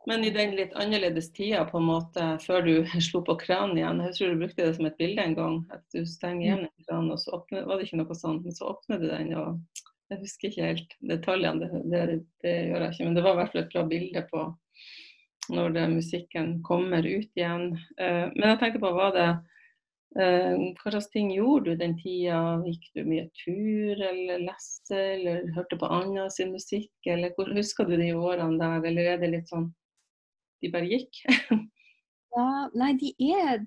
[0.06, 2.74] Men i den litt annerledes tida, på en måte, før du
[3.08, 5.82] slo på kranen igjen, jeg tror du brukte det som et bilde en gang, at
[5.94, 8.70] du stenger igjen en kran, og så åpner, var det ikke noe sånt, men så
[8.70, 9.82] åpner du den, og
[10.12, 13.40] jeg husker ikke helt detaljene, det, det, det gjør jeg ikke, men det var i
[13.40, 14.46] hvert fall et bra bilde på
[15.56, 17.68] når det, musikken kommer ut igjen.
[18.02, 19.28] Eh, men jeg tenkte på, var det
[20.16, 22.38] hva slags ting gjorde du den tida?
[22.64, 27.84] Gikk du mye tur, eller leste, eller hørte på Anna sin musikk, eller hvor, husker
[27.88, 29.68] du de årene der, eller er det litt sånn
[30.64, 31.22] de bare gikk?
[32.36, 33.62] Ja, nei, de er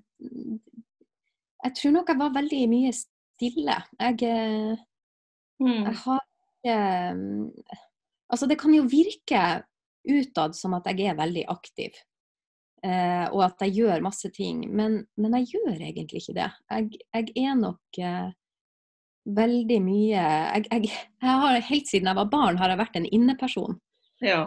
[1.64, 3.78] Jeg tror nok jeg var veldig mye stille.
[3.98, 4.86] Jeg, eh,
[5.60, 5.82] Mm.
[5.84, 6.76] jeg har ikke
[7.18, 7.48] mm,
[8.32, 9.40] Altså, det kan jo virke
[10.08, 11.90] utad som at jeg er veldig aktiv.
[12.82, 16.46] Eh, og at jeg gjør masse ting, men, men jeg gjør egentlig ikke det.
[16.70, 18.30] Jeg, jeg er nok eh,
[19.36, 20.88] veldig mye jeg, jeg,
[21.20, 23.76] jeg har, Helt siden jeg var barn har jeg vært en inneperson.
[24.24, 24.46] Ja.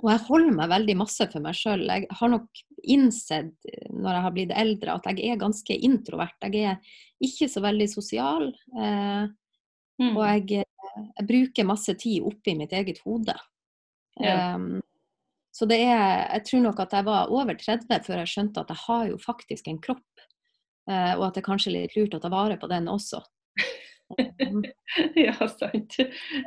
[0.00, 1.84] Og jeg holder meg veldig masse for meg sjøl.
[1.84, 6.48] Jeg har nok innsett eh, når jeg har blitt eldre at jeg er ganske introvert.
[6.48, 8.48] Jeg er ikke så veldig sosial.
[8.80, 9.28] Eh,
[10.00, 10.16] Mm.
[10.16, 13.34] og jeg, eh, jeg bruker masse tid oppi mitt eget hode.
[14.20, 14.54] Ja.
[14.54, 14.80] Um,
[15.52, 18.68] så det er Jeg tror nok at jeg var over 30 før jeg skjønte at
[18.70, 20.06] jeg har jo faktisk en kropp.
[20.90, 23.22] Eh, og at det er kanskje litt lurt å ta vare på den også.
[25.14, 25.94] Ja, sant.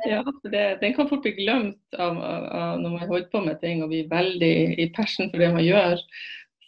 [0.04, 0.18] Ja,
[0.52, 3.80] det, den kan fort bli glemt av, av, av når man holder på med ting
[3.82, 4.50] og blir veldig
[4.84, 5.96] i passion for det man gjør.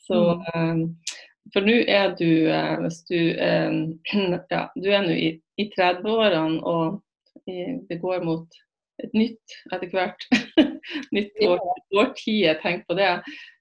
[0.06, 0.20] Så,
[0.54, 0.86] Mm.
[0.86, 1.12] eh,
[1.52, 3.76] for nå er du eh, hvis du, eh,
[4.54, 5.28] ja, du er nå i,
[5.60, 7.02] i 30-årene og
[7.46, 8.56] det går mot
[9.04, 10.24] et nytt etter hvert.
[11.16, 11.62] nytt år,
[11.96, 13.10] årtid, tenk på det.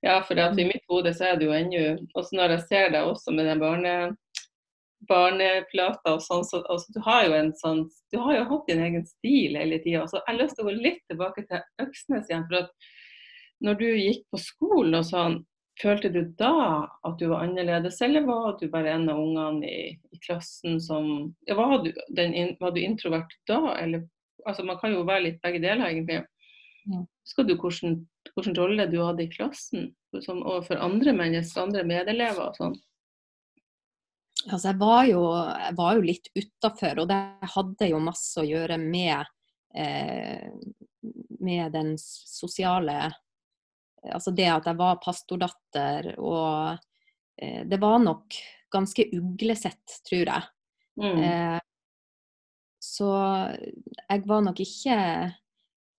[0.06, 3.10] Ja, for i mitt hode så er det jo ennå Også når jeg ser deg
[3.10, 3.96] også med den barne
[5.10, 7.84] barneplata og sånn, så altså, du har jo en sånn
[8.14, 10.06] Du har jo hatt din egen stil hele tida.
[10.08, 12.46] Så jeg har lyst til å gå litt tilbake til Øksnes igjen.
[12.50, 12.88] For at
[13.66, 15.38] når du gikk på skolen og sånn,
[15.82, 19.96] følte du da at du var annerledes, eller var du bare en av ungene i,
[19.96, 21.10] i klassen som
[21.48, 24.06] ja, var, du, den, var du introvert da, eller
[24.46, 26.20] Altså man kan jo være litt begge deler, egentlig.
[26.86, 28.02] Husker du hvilken,
[28.36, 29.90] hvilken rolle du hadde i klassen
[30.22, 32.76] som for andre mennesker, andre medelever og sånn?
[34.46, 37.22] Altså, jeg var jo, jeg var jo litt utafor, og det
[37.56, 39.32] hadde jo masse å gjøre med,
[39.74, 40.52] eh,
[41.40, 43.14] med den sosiale
[44.06, 46.76] Altså det at jeg var pastordatter og
[47.42, 48.36] eh, Det var nok
[48.70, 50.44] ganske uglesett, tror jeg.
[51.02, 51.24] Mm.
[51.26, 51.60] Eh,
[52.86, 53.10] så
[53.56, 54.98] jeg var nok ikke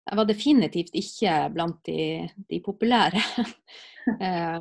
[0.07, 3.23] Jeg var definitivt ikke blant de, de populære.
[4.23, 4.59] eh,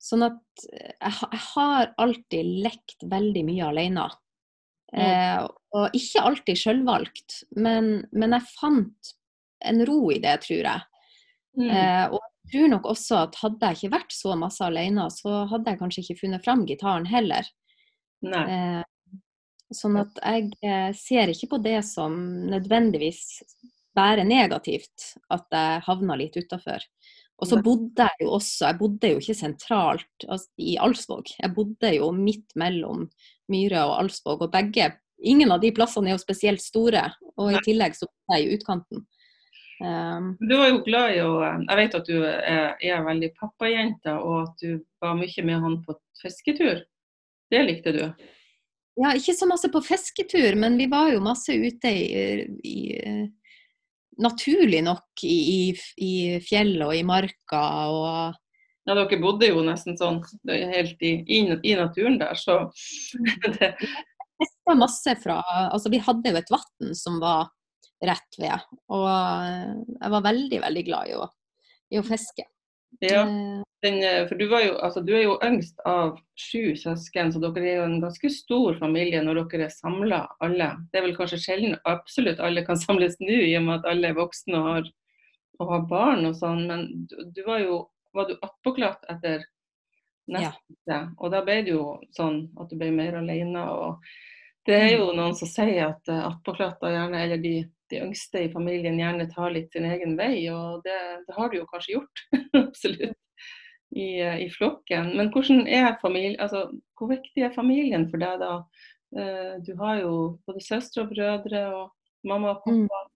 [0.00, 4.08] sånn at jeg, jeg har alltid lekt veldig mye alene.
[4.96, 5.42] Eh,
[5.76, 9.12] og ikke alltid sjølvalgt, men, men jeg fant
[9.70, 10.86] en ro i det, tror jeg.
[11.58, 11.68] Mm.
[11.68, 15.44] Eh, og jeg tror nok også at hadde jeg ikke vært så masse alene, så
[15.50, 17.48] hadde jeg kanskje ikke funnet fram gitaren heller.
[18.26, 18.44] Nei.
[18.56, 19.18] Eh,
[19.70, 22.16] sånn at jeg eh, ser ikke på det som
[22.50, 23.22] nødvendigvis
[23.96, 26.84] bare negativt at jeg havna litt utafor.
[27.40, 31.30] Og så bodde jeg jo også, jeg bodde jo ikke sentralt altså, i Alsvåg.
[31.38, 33.06] Jeg bodde jo midt mellom
[33.50, 37.02] Myre og Alsvåg, og begge Ingen av de plassene er jo spesielt store.
[37.36, 39.02] Og i tillegg så bodde jeg i utkanten.
[39.84, 44.14] Um, Du var jo glad i å Jeg vet at du er, er veldig pappajente,
[44.16, 46.80] og at du var mye med han på fisketur.
[47.52, 48.02] Det likte du?
[49.00, 52.78] Ja, ikke så masse på fisketur, men vi var jo masse ute i, i
[54.20, 55.60] Naturlig nok i, i,
[56.04, 56.12] i
[56.44, 58.38] fjellet og i marka og
[58.88, 62.62] Ja, dere bodde jo nesten sånn helt i, i, naturen der, så
[63.58, 63.74] det,
[64.40, 67.50] fiska masse fra Altså, vi hadde jo et vann som var
[68.00, 68.62] rett ved,
[68.96, 71.26] og jeg var veldig, veldig glad i å,
[71.92, 72.46] i å fiske.
[72.98, 76.76] Ja, Eh, den, eh, for du, var jo, altså, du er jo yngst av sju
[76.76, 80.72] søsken, så dere er jo en ganske stor familie når dere er samla alle.
[80.90, 84.10] Det er vel kanskje sjelden absolutt alle kan samles nå, i og med at alle
[84.10, 84.90] er voksne og har,
[85.60, 87.80] og har barn og sånn, men du, du var jo
[88.12, 89.46] var du attpåklatt etter
[90.30, 90.52] Ja.
[91.18, 91.84] og da ble det jo
[92.14, 93.64] sånn at du ble mer alene.
[93.70, 94.04] og
[94.66, 97.54] det er jo noen som sier at uh, attpåklatter gjerne, eller de,
[97.90, 101.58] de yngste i familien gjerne tar litt sin egen vei, og det, det har du
[101.60, 102.22] jo kanskje gjort.
[102.64, 103.16] Absolutt.
[103.90, 105.16] I, I flokken.
[105.18, 106.68] Men hvordan er familie, altså,
[106.98, 108.52] hvor viktig er familien for deg da?
[109.18, 110.12] Eh, du har jo
[110.46, 111.88] både søstre og brødre og
[112.26, 112.84] mamma og Mm.
[112.86, 113.06] pappa.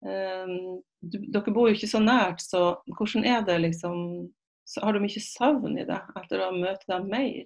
[0.00, 0.80] Mm.
[1.12, 2.60] du, dere bor jo ikke så nært, så
[2.96, 4.30] hvordan er det liksom
[4.64, 7.44] så Har du mye savn i det etter å møte dem mer?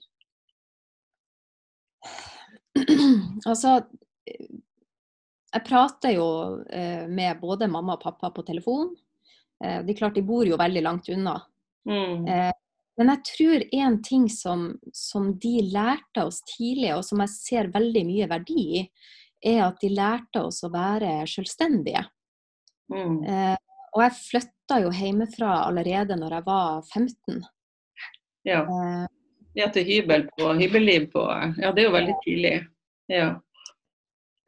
[3.51, 3.81] altså,
[5.55, 6.27] jeg prater jo
[6.67, 8.91] eh, med både mamma og pappa på telefon.
[9.65, 11.39] Eh, det er klart, de bor jo veldig langt unna.
[11.89, 12.27] Mm.
[12.27, 12.53] Eh,
[12.99, 17.71] men jeg tror en ting som, som de lærte oss tidlig, og som jeg ser
[17.75, 18.83] veldig mye verdi i,
[19.45, 22.05] er at de lærte oss å være selvstendige.
[22.93, 23.19] Mm.
[23.23, 23.57] Eh,
[23.95, 27.43] og jeg flytta jo hjemmefra allerede når jeg var 15.
[28.49, 28.63] Ja.
[28.63, 29.05] Eh,
[29.55, 31.23] ja, til hybel på hybelliv på
[31.63, 32.55] Ja, det er jo veldig tidlig.
[33.11, 33.29] Ja.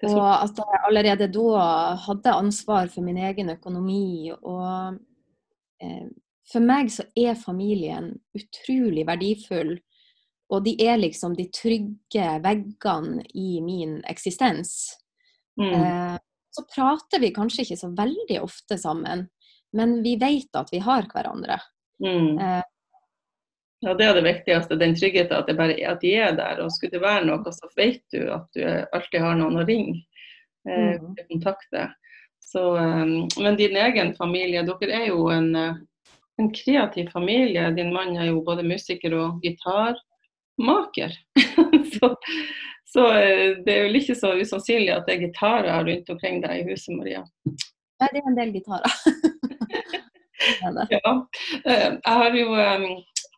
[0.05, 4.31] Og at jeg allerede da hadde ansvar for min egen økonomi.
[4.37, 4.99] Og
[5.81, 6.09] eh,
[6.47, 9.77] for meg så er familien utrolig verdifull.
[10.53, 14.95] Og de er liksom de trygge veggene i min eksistens.
[15.59, 15.73] mm.
[15.73, 16.17] Eh,
[16.57, 19.27] så prater vi kanskje ikke så veldig ofte sammen,
[19.77, 21.59] men vi vet at vi har hverandre.
[22.01, 22.39] Mm.
[22.41, 22.63] Eh,
[23.85, 24.77] Ja, det er det viktigste.
[24.81, 26.63] Den tryggheten at, det bare, at de er der.
[26.65, 28.63] Og skulle det være noe, så vet du at du
[28.97, 30.01] alltid har noen å ringe.
[30.69, 31.15] Eh, Mm.
[31.31, 31.93] kontakte.
[32.41, 33.05] Så, eh,
[33.43, 35.75] men din egen familie, dere er jo en, eh,
[36.39, 37.71] en kreativ familie.
[37.77, 41.13] Din mann er jo både musiker og gitarmaker.
[42.01, 42.17] så
[42.87, 46.61] så eh, det er jo ikke så usannsynlig at det er gitarer rundt omkring deg
[46.63, 47.25] i huset, Maria.
[47.45, 48.91] nei, det er en del gitarer.
[50.63, 50.87] Er.
[50.91, 51.13] Ja.
[51.65, 52.51] Jeg har jo,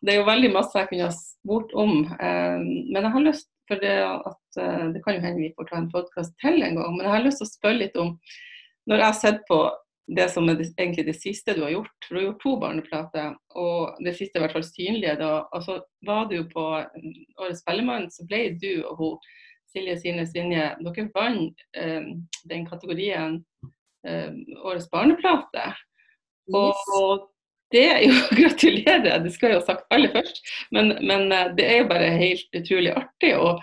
[0.01, 3.49] det er jo veldig masse jeg kunne ha spurt om, eh, men jeg har lyst
[3.69, 6.79] for det at eh, Det kan jo hende vi får ta en podkast til en
[6.79, 8.15] gang, men jeg har lyst til å spørre litt om
[8.89, 9.59] Når jeg har sett på
[10.09, 12.53] det som er det, egentlig det siste du har gjort, for du har gjort to
[12.63, 15.75] barneplater, og det siste i hvert fall synlige, da altså
[16.07, 19.27] var du på Årets Spellemann, så ble du og hun
[19.69, 22.07] Silje Sine Svinje, dere vant eh,
[22.49, 23.37] den kategorien
[24.07, 24.33] eh,
[24.63, 25.67] Årets barneplate.
[26.49, 26.87] Og, Yes.
[26.97, 27.27] og
[27.71, 30.41] det er jo Gratulerer, det skal jeg jo ha sagt aller først.
[30.75, 33.55] Men, men eh, det er jo bare helt utrolig artig å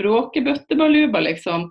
[0.00, 1.70] bråke bøttebaluba, liksom.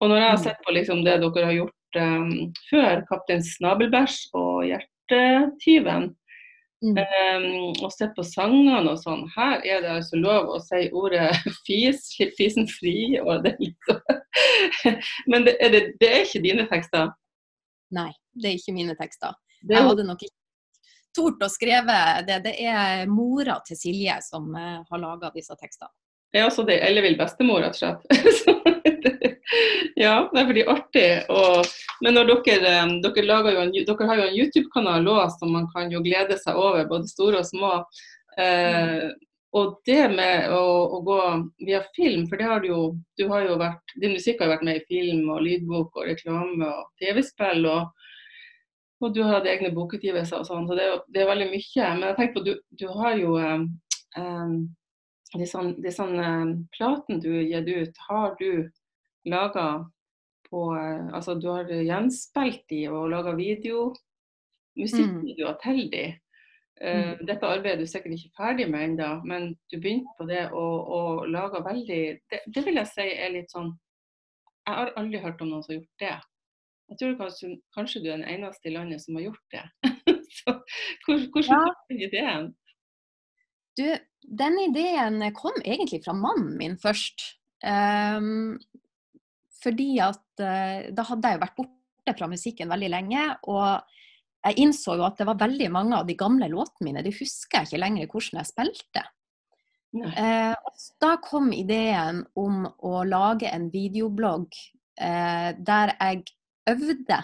[0.00, 0.44] Og når jeg har Mm.
[0.44, 2.30] sett på liksom, det dere har gjort um,
[2.70, 6.14] før, 'Kaptein Snabelbæsj' og 'Hjertetyven',
[6.82, 6.96] Mm.
[6.96, 11.28] um, og sett på sangene og sånn, her er det altså lov å si ordet
[11.66, 14.00] fis, slipp fisen fri, og det liksom
[15.30, 17.10] Men det er, det, det er ikke dine tekster?
[17.92, 19.36] Nei, det er ikke mine tekster.
[19.60, 20.39] Det er Jeg hadde nok ikke
[21.16, 21.96] tort å skrive
[22.28, 22.38] det.
[22.46, 25.92] Det er mora til Silje som eh, har laga disse tekstene.
[26.32, 28.56] Ja, så det er ellevill bestemor, rett og slett.
[30.00, 31.08] Ja, det blir artig.
[31.28, 31.66] Og,
[32.00, 32.36] men dere,
[33.04, 36.38] dere, lager jo en, dere har jo en YouTube-kanal òg som man kan jo glede
[36.40, 37.72] seg over, både store og små.
[38.40, 39.10] Eh,
[39.60, 40.62] og det med å,
[40.94, 41.18] å, gå
[41.66, 42.80] via film, for det har du jo
[43.18, 46.08] du har jo vært, Din musikk har jo vært med i film og lydbok og
[46.08, 47.66] reklame og TV-spill.
[47.68, 48.08] Og,
[49.00, 51.48] og, du har hatt egne bokutgivelser og sånn, så det er, jo, det er veldig
[51.52, 51.86] mye.
[51.96, 54.68] Men jeg tenker på, du, du har jo um,
[55.38, 58.50] de sånn um, platen du har gitt ut, har du
[59.30, 59.66] laga
[60.50, 63.90] på uh, Altså du har gjenspilt de og laga video,
[64.78, 65.62] musikkvideoer mm.
[65.62, 66.04] til de.
[66.80, 70.46] Uh, dette arbeidet er du sikkert ikke ferdig med ennå, men du begynte på det
[70.48, 73.74] og, og laga veldig det, det, vil jeg si er litt sånn
[74.64, 76.16] Jeg har aldri hørt om noen som har gjort det.
[76.90, 79.64] Jeg tror kanskje, kanskje du er den eneste i landet som har gjort det.
[80.40, 80.54] Så,
[81.06, 81.60] hvor, hvordan ja.
[81.66, 82.48] kom den ideen?
[83.78, 83.86] Du,
[84.42, 87.26] den ideen kom egentlig fra mannen min først.
[87.62, 88.58] Um,
[89.60, 93.24] fordi at uh, da hadde jeg jo vært borte fra musikken veldig lenge.
[93.52, 93.86] og
[94.40, 97.60] jeg innså jo at det var veldig mange av de gamle låtene mine, de husker
[97.60, 99.02] jeg ikke lenger hvordan jeg spilte.
[99.90, 100.54] Eh,
[101.02, 104.54] da kom ideen om å lage en videoblogg
[105.02, 106.22] eh, der jeg
[106.72, 107.20] øvde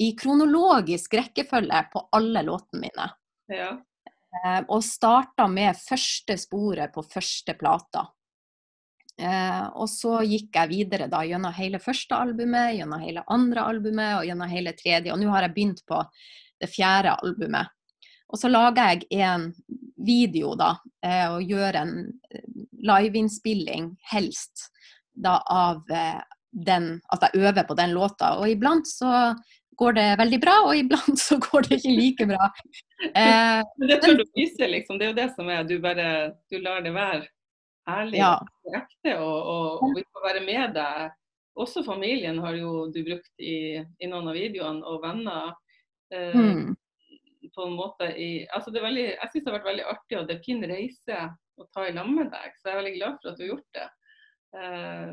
[0.00, 3.08] i kronologisk rekkefølge på alle låtene mine.
[3.52, 3.70] Ja.
[4.34, 8.06] Eh, og starta med første sporet på første plata.
[9.20, 14.16] Eh, og så gikk jeg videre da gjennom hele første albumet, gjennom hele andre albumet
[14.18, 15.12] og gjennom hele tredje.
[15.12, 16.00] Og nå har jeg begynt på
[16.60, 17.70] det fjerde albumet.
[18.32, 19.50] Og så lager jeg en
[20.04, 21.92] video da, eh, og gjør en
[22.30, 22.46] eh,
[22.84, 24.68] liveinnspilling, helst,
[25.14, 26.18] da av eh,
[26.54, 28.36] den At jeg øver på den låta.
[28.38, 29.34] Og iblant så
[29.76, 32.50] går det veldig bra, og iblant så går det ikke like bra.
[33.10, 34.98] Eh, Men det tør du vise, liksom.
[34.98, 36.08] Det er jo det som er Du bare
[36.50, 37.26] du lar det være
[37.90, 38.38] ærlig ja.
[38.64, 41.12] og ekte, og, og, og, vi får være med deg.
[41.60, 45.52] Også familien har jo du brukt i, i noen av videoene, og venner.
[46.14, 46.72] Eh, mm.
[47.54, 50.16] På en måte i, altså det er veldig, jeg syns det har vært veldig artig,
[50.18, 51.18] og det er fin reise
[51.60, 52.56] å ta i lag med deg.
[52.58, 53.84] Så jeg er veldig glad for at du har gjort det.
[54.54, 55.10] Eh,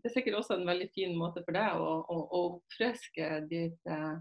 [0.00, 3.78] det er sikkert også en veldig fin måte for deg å, å, å oppfriske ditt,
[3.90, 4.16] eh,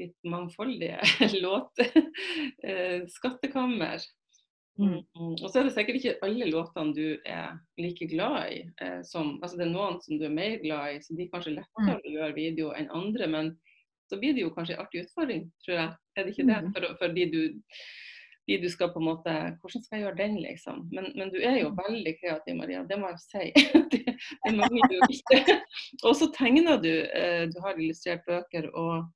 [0.00, 1.00] ditt mangfoldige
[1.44, 1.84] låt
[3.14, 4.04] skattekammer.
[4.78, 5.02] Mm.
[5.16, 5.34] mm.
[5.38, 8.62] Og så er det sikkert ikke alle låtene du er like glad i.
[8.82, 11.54] Eh, som, altså det er noen som du er mer glad i, så de kanskje
[11.58, 12.08] lettere mm.
[12.16, 13.28] gjøre video enn andre.
[13.30, 13.52] Men
[14.10, 15.92] så blir det jo kanskje en artig utfordring, tror jeg.
[16.16, 16.58] Er det ikke det?
[16.64, 16.72] Mm.
[16.74, 17.40] For, for de, du,
[18.46, 20.82] de du skal på en måte Hvordan skal jeg gjøre den, liksom?
[20.92, 21.78] Men, men du er jo mm.
[21.80, 22.82] veldig kreativ, Maria.
[22.88, 23.44] Det må jeg si.
[23.92, 24.02] det,
[24.44, 25.58] det mangler du ikke.
[26.06, 26.92] Og så tegner du.
[26.92, 29.08] Eh, du har illustrert bøker, og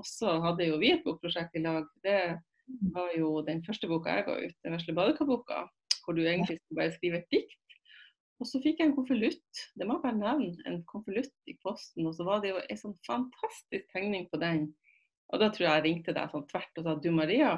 [0.00, 1.84] også hadde jo vi et bokprosjekt i lag.
[2.04, 2.20] Det
[2.94, 5.64] var jo den første boka jeg ga ut, den vesle badekar-boka,
[6.04, 7.56] hvor du egentlig skulle bare skrive et dikt.
[8.40, 12.06] Og så fikk jeg en konvolutt, det må jeg bare nevne, en konvolutt i posten.
[12.08, 14.70] Og så var det jo en sånn fantastisk tegning på den.
[15.30, 17.50] Og da tror jeg jeg ringte deg sånn tvert og sa du Maria,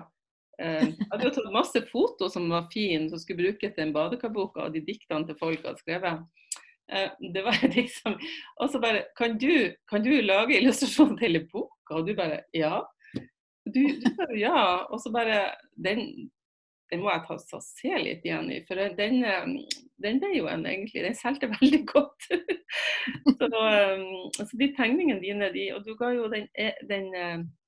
[0.58, 4.58] jeg hadde jo tatt masse foto som var fine, som skulle brukes til den badekarbok
[4.60, 6.22] av de diktene til folk hadde skrevet.
[6.92, 8.18] Eh, det var liksom
[8.56, 11.96] Og så bare kan du, kan du lage illustrasjon til hele boka?
[11.96, 12.82] Og du bare ja.
[13.64, 14.64] Du, du bare ja.
[14.90, 16.30] Og så bare den,
[16.90, 18.60] den må jeg ta, og se litt igjen i.
[18.68, 22.28] For den, eh, den ble jo en egentlig Den solgte veldig godt.
[23.38, 27.08] så, um, så, de tegningene dine, de, og du ga jo den, eh, den,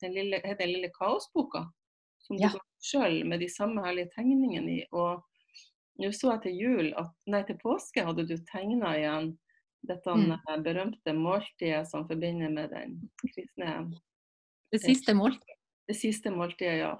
[0.03, 1.64] den lille, lille kaosboka.
[2.24, 2.49] Som ja.
[2.53, 4.82] ga sjøl, med de samme herlige tegningene i.
[4.93, 5.22] Og
[6.01, 9.35] nå så jeg til jul at Nei, til påske hadde du tegna igjen
[9.85, 10.62] dette mm.
[10.64, 13.74] berømte måltidet som forbinder med den kristne
[14.72, 15.61] Det siste måltidet?
[15.85, 16.95] Det siste måltidet, ja.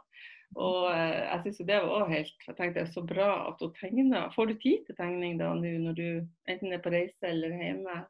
[0.61, 3.63] Og eh, jeg syns det var òg helt Jeg tenkte det er så bra at
[3.65, 4.29] hun tegner.
[4.35, 6.09] Får du tid til tegning da nå når du
[6.51, 8.03] enten er på reise eller hjemme?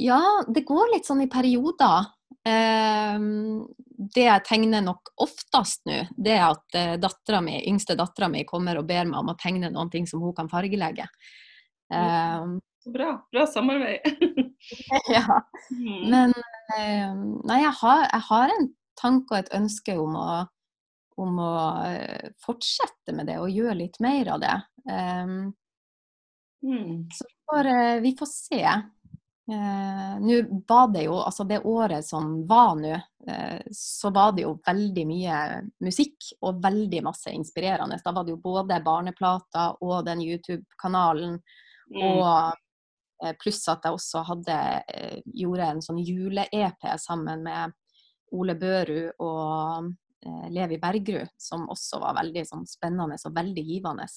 [0.00, 2.08] Ja, det går litt sånn i perioder.
[2.48, 3.18] Eh,
[4.14, 8.42] det jeg tegner nok oftest nå, det er at eh, dattera mi, yngste dattera mi
[8.48, 11.06] kommer og ber meg om å tegne noen ting som hun kan fargelegge.
[11.92, 12.46] Eh,
[12.94, 13.12] bra.
[13.32, 14.00] Bra samarbeid.
[15.14, 15.42] ja.
[15.70, 16.00] Mm.
[16.10, 16.34] Men
[16.78, 17.12] eh,
[17.44, 18.68] nei, jeg har, jeg har en
[18.98, 20.28] tanke og et ønske om å,
[21.22, 21.52] om å
[21.90, 24.56] eh, fortsette med det og gjøre litt mer av det.
[24.88, 25.52] Um,
[26.64, 27.06] mm.
[27.14, 27.70] Så får,
[28.02, 28.64] vi får se.
[29.50, 30.36] Uh, nå
[30.68, 32.92] var det jo, altså det året som var nå,
[33.26, 35.38] eh, så var det jo veldig mye
[35.82, 37.98] musikk og veldig masse inspirerende.
[38.04, 41.40] Da var det jo både barneplater og den YouTube-kanalen.
[41.90, 42.00] Mm.
[42.06, 44.58] Og eh, pluss at jeg også hadde,
[45.34, 47.74] gjorde en sånn jule-EP sammen med
[48.32, 49.92] Ole Børud og
[50.26, 54.08] eh, Levi Bergerud, som også var veldig sånn, spennende og veldig givende.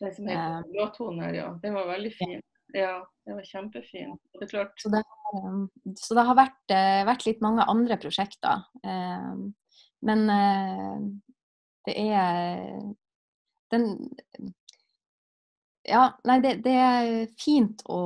[0.00, 1.48] Det som heter eh, låttoner, ja.
[1.62, 2.42] Det var veldig fin.
[2.72, 4.20] Ja, det var kjempefint.
[4.34, 4.74] Det er klart.
[4.80, 5.02] Så det,
[5.36, 5.68] um,
[6.00, 8.64] så det har vært, eh, vært, litt mange andre prosjekter.
[8.82, 9.52] Um,
[10.04, 11.06] men eh,
[11.88, 12.68] det er
[13.72, 13.88] den
[15.84, 17.08] Ja, nei, det, det, er
[17.40, 18.00] fint å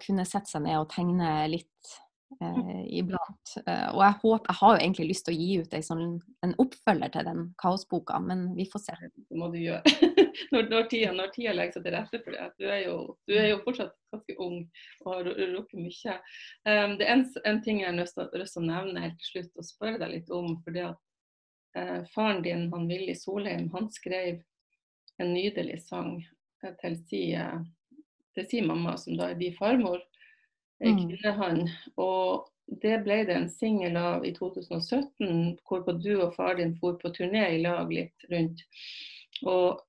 [0.00, 1.96] kunne sette seg ned og tegne litt
[2.40, 3.54] eh, iblant.
[3.66, 6.04] Eh, og jeg håper Jeg har jo egentlig lyst til å gi ut en, sånn,
[6.46, 8.96] en oppfølger til den kaosboka, men vi får se.
[9.16, 9.82] Det må du gjøre.
[10.52, 12.48] når, når, tida, når tida legger seg til rette for det.
[12.60, 12.96] Du er jo,
[13.28, 14.58] du er jo fortsatt ganske ung
[15.04, 16.18] og har rukket mye.
[16.68, 19.62] Um, det er en, en, ting jeg har lyst til å nevne helt til slutt
[19.62, 20.54] og spørre deg litt om.
[20.64, 21.02] for det at
[21.78, 24.40] uh, Faren din, han Willy Solheim, han skrev
[25.18, 26.20] en nydelig sang
[26.62, 27.64] eh, til sin,
[28.36, 29.98] til si mamma, som da er din farmor
[30.84, 31.02] mm.
[31.02, 31.66] kvinnehånd.
[32.00, 32.48] Og
[32.82, 37.12] det ble det en singel av i 2017, hvorpå du og far din for på
[37.16, 38.64] turné i lag litt rundt.
[39.46, 39.80] Og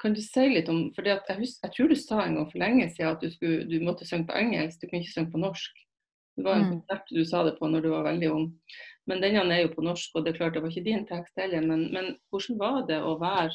[0.00, 2.86] kan du si litt om for jeg, jeg, tror du sa en gang for lenge
[2.92, 5.82] siden at du, skulle, du måtte synge på engelsk, du kunne ikke synge på norsk.
[6.36, 6.72] Det var en mm.
[6.74, 8.46] konsert du sa det på når du var veldig ung.
[9.08, 11.38] Men denne er jo på norsk, og det er klart det var ikke din tekst
[11.40, 11.64] heller.
[11.64, 13.54] Men, men hvordan var det å være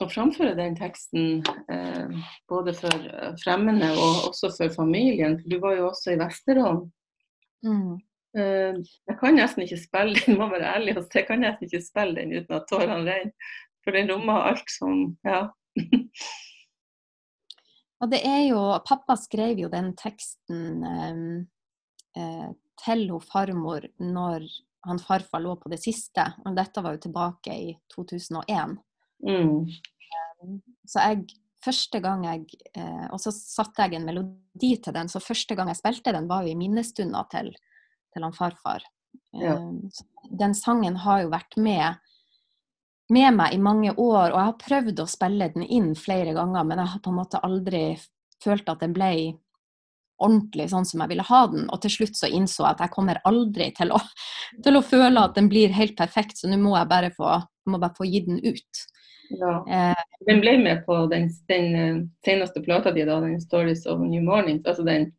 [0.00, 2.14] å framføre den teksten eh,
[2.50, 5.38] både for eh, fremmede og også for familien.
[5.40, 6.86] For du var jo også i Vesterålen.
[7.66, 8.00] Mm.
[8.38, 8.78] Eh,
[9.10, 12.16] jeg kan nesten ikke spille den, må være ærlig og jeg kan nesten ikke spille
[12.20, 13.52] den uten at tårene renner.
[13.82, 15.48] For den rommer alt som Ja.
[18.02, 21.22] og det er jo Pappa skrev jo den teksten eh,
[22.20, 22.50] eh
[22.82, 24.46] til hun farmor når
[24.88, 26.24] han farfar lå på det siste.
[26.42, 28.74] Og dette var jo tilbake i 2001.
[29.22, 29.68] Mm.
[30.88, 31.26] Så jeg
[31.62, 35.70] første gang jeg eh, Og så satte jeg en melodi til den, så første gang
[35.70, 37.52] jeg spilte den, var jo i minnestunda til,
[38.12, 38.84] til han farfar.
[39.36, 39.56] Ja.
[39.56, 40.00] Eh,
[40.38, 42.00] den sangen har jo vært med,
[43.12, 46.66] med meg i mange år, og jeg har prøvd å spille den inn flere ganger,
[46.66, 47.84] men jeg har på en måte aldri
[48.42, 49.12] følt at den ble
[50.22, 51.66] ordentlig sånn som jeg ville ha den.
[51.74, 54.00] Og til slutt så innså jeg at jeg kommer aldri til å,
[54.64, 57.36] til å føle at den blir helt perfekt, så nå må jeg bare få,
[57.70, 58.86] må bare få gi den ut.
[59.30, 59.64] Ja.
[59.68, 59.96] Eh,
[60.26, 64.22] den ble med på den, den eh, seneste plata di, da, den 'Stories of New
[64.22, 64.66] Mornings'.
[64.68, 65.12] Altså den,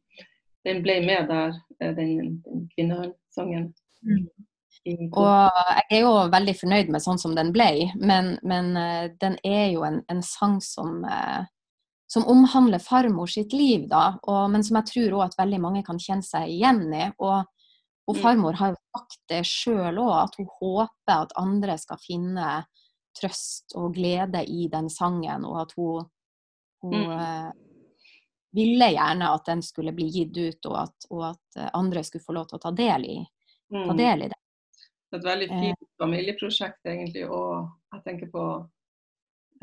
[0.64, 3.74] den ble med der, eh, den, den kvinnesangen.
[4.04, 4.28] Mm.
[5.16, 5.51] Og
[5.89, 8.74] jeg er jo veldig fornøyd med sånn som den ble, men, men
[9.22, 11.06] den er jo en, en sang som,
[12.12, 15.86] som omhandler farmor sitt liv, da, og, men som jeg tror òg at veldig mange
[15.88, 17.06] kan kjenne seg igjen i.
[17.16, 17.45] Og,
[18.10, 18.20] og mm.
[18.26, 22.49] farmor har jo sagt det sjøl òg, at hun håper at andre skal finne
[23.18, 26.09] trøst og glede i den sangen, og at hun,
[26.84, 27.11] hun mm.
[27.20, 27.51] Eh,
[28.53, 32.26] ville gjerne at den skulle bli gitt ut, og at, og at, eh, andre skulle
[32.26, 33.18] få lov til å ta del i,
[33.74, 33.97] ta mm.
[33.97, 34.39] del i det.
[35.14, 35.66] Et veldig eh.
[35.66, 37.28] fint familieprosjekt, egentlig.
[37.30, 38.45] Og jeg tenker på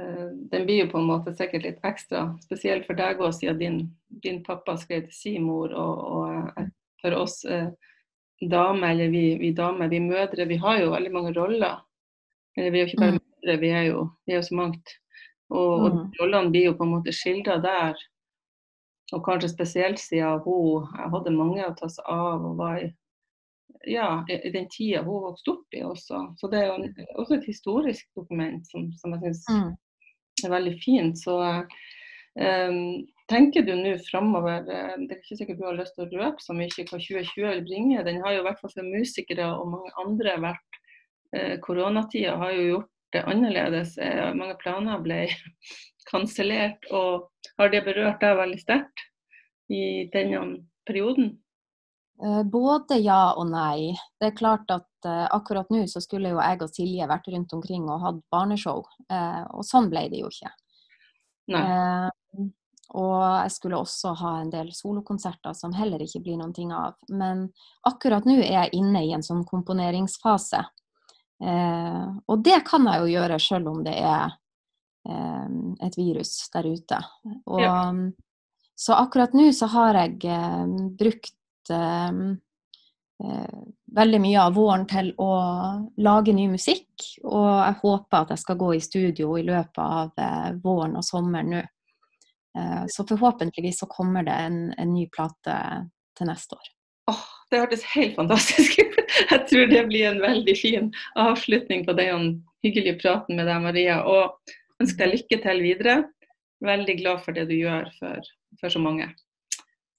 [0.01, 3.75] Den blir jo på en måte sikkert litt ekstra, spesielt for deg òg, siden din,
[4.25, 5.75] din, pappa skrev til sin mor.
[5.77, 6.71] Og, og
[7.03, 7.43] for oss
[8.41, 11.83] damer, eller vi, vi damer, vi mødre, vi har jo veldig mange roller.
[12.57, 14.97] Eller vi er jo ikke bare mm vi er jo, vi er jo så mangt.
[15.51, 16.07] Og, og mm.
[16.21, 17.99] rollene blir jo på en måte skildra der.
[19.15, 22.91] Og kanskje spesielt siden hun hadde mange å ta seg av og var i,
[23.91, 26.23] ja, i den tida hun vokste opp i også.
[26.39, 29.73] Så det er jo en, også et historisk dokument som, som jeg syns mm.
[30.47, 31.19] er veldig fint.
[31.19, 32.79] Så um,
[33.33, 36.45] tenker du nå framover eh, Det er ikke sikkert du har lyst til å røpe
[36.45, 38.07] så mye hva 2020 vil bringe.
[38.07, 40.81] Den har jo i hvert fall for musikere og mange andre vært
[41.35, 43.99] eh, Koronatida har jo gjort det annerledes.
[43.99, 45.25] Eh, mange planer ble
[46.11, 46.87] kansellert.
[46.91, 49.07] Og har det berørt deg veldig sterkt
[49.71, 51.35] i denne perioden?
[52.23, 53.97] Eh, både ja og nei.
[54.21, 57.53] Det er klart at uh, akkurat nå så skulle jo jeg og Silje vært rundt
[57.57, 60.51] omkring og hatt barneshow, og sånn ble det jo ikke.
[61.51, 61.63] Nei.
[62.95, 66.95] og jeg skulle også ha en del solokonserter som heller ikke blir noen ting av.
[67.09, 67.49] Men
[67.89, 70.61] akkurat nå er jeg inne i en sånn komponeringsfase
[71.41, 74.35] Eh, og det kan jeg jo gjøre selv om det er
[75.09, 75.47] eh,
[75.87, 77.01] et virus der ute.
[77.47, 77.77] Og, ja.
[78.81, 82.21] Så akkurat nå så har jeg eh, brukt eh,
[83.25, 83.59] eh,
[84.01, 85.33] veldig mye av våren til å
[86.01, 86.93] lage ny musikk.
[87.25, 91.07] Og jeg håper at jeg skal gå i studio i løpet av eh, våren og
[91.07, 91.67] sommeren nå.
[92.91, 95.55] så forhåpentligvis så kommer det en, en ny plate
[96.19, 96.73] til neste år.
[97.11, 98.99] Oh, det hørtes helt fantastisk ut.
[99.33, 102.33] Jeg tror det blir en veldig fin avslutning på den
[102.65, 104.01] hyggelige praten med deg, Maria.
[104.07, 105.97] Og ønsker deg lykke til videre.
[106.65, 108.31] Veldig glad for det du gjør for,
[108.61, 109.09] for så mange.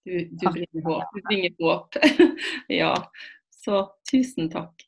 [0.05, 1.11] Du, du bringer håp.
[1.13, 1.99] Du bringer håp.
[2.81, 2.93] ja.
[3.61, 4.87] Så tusen takk.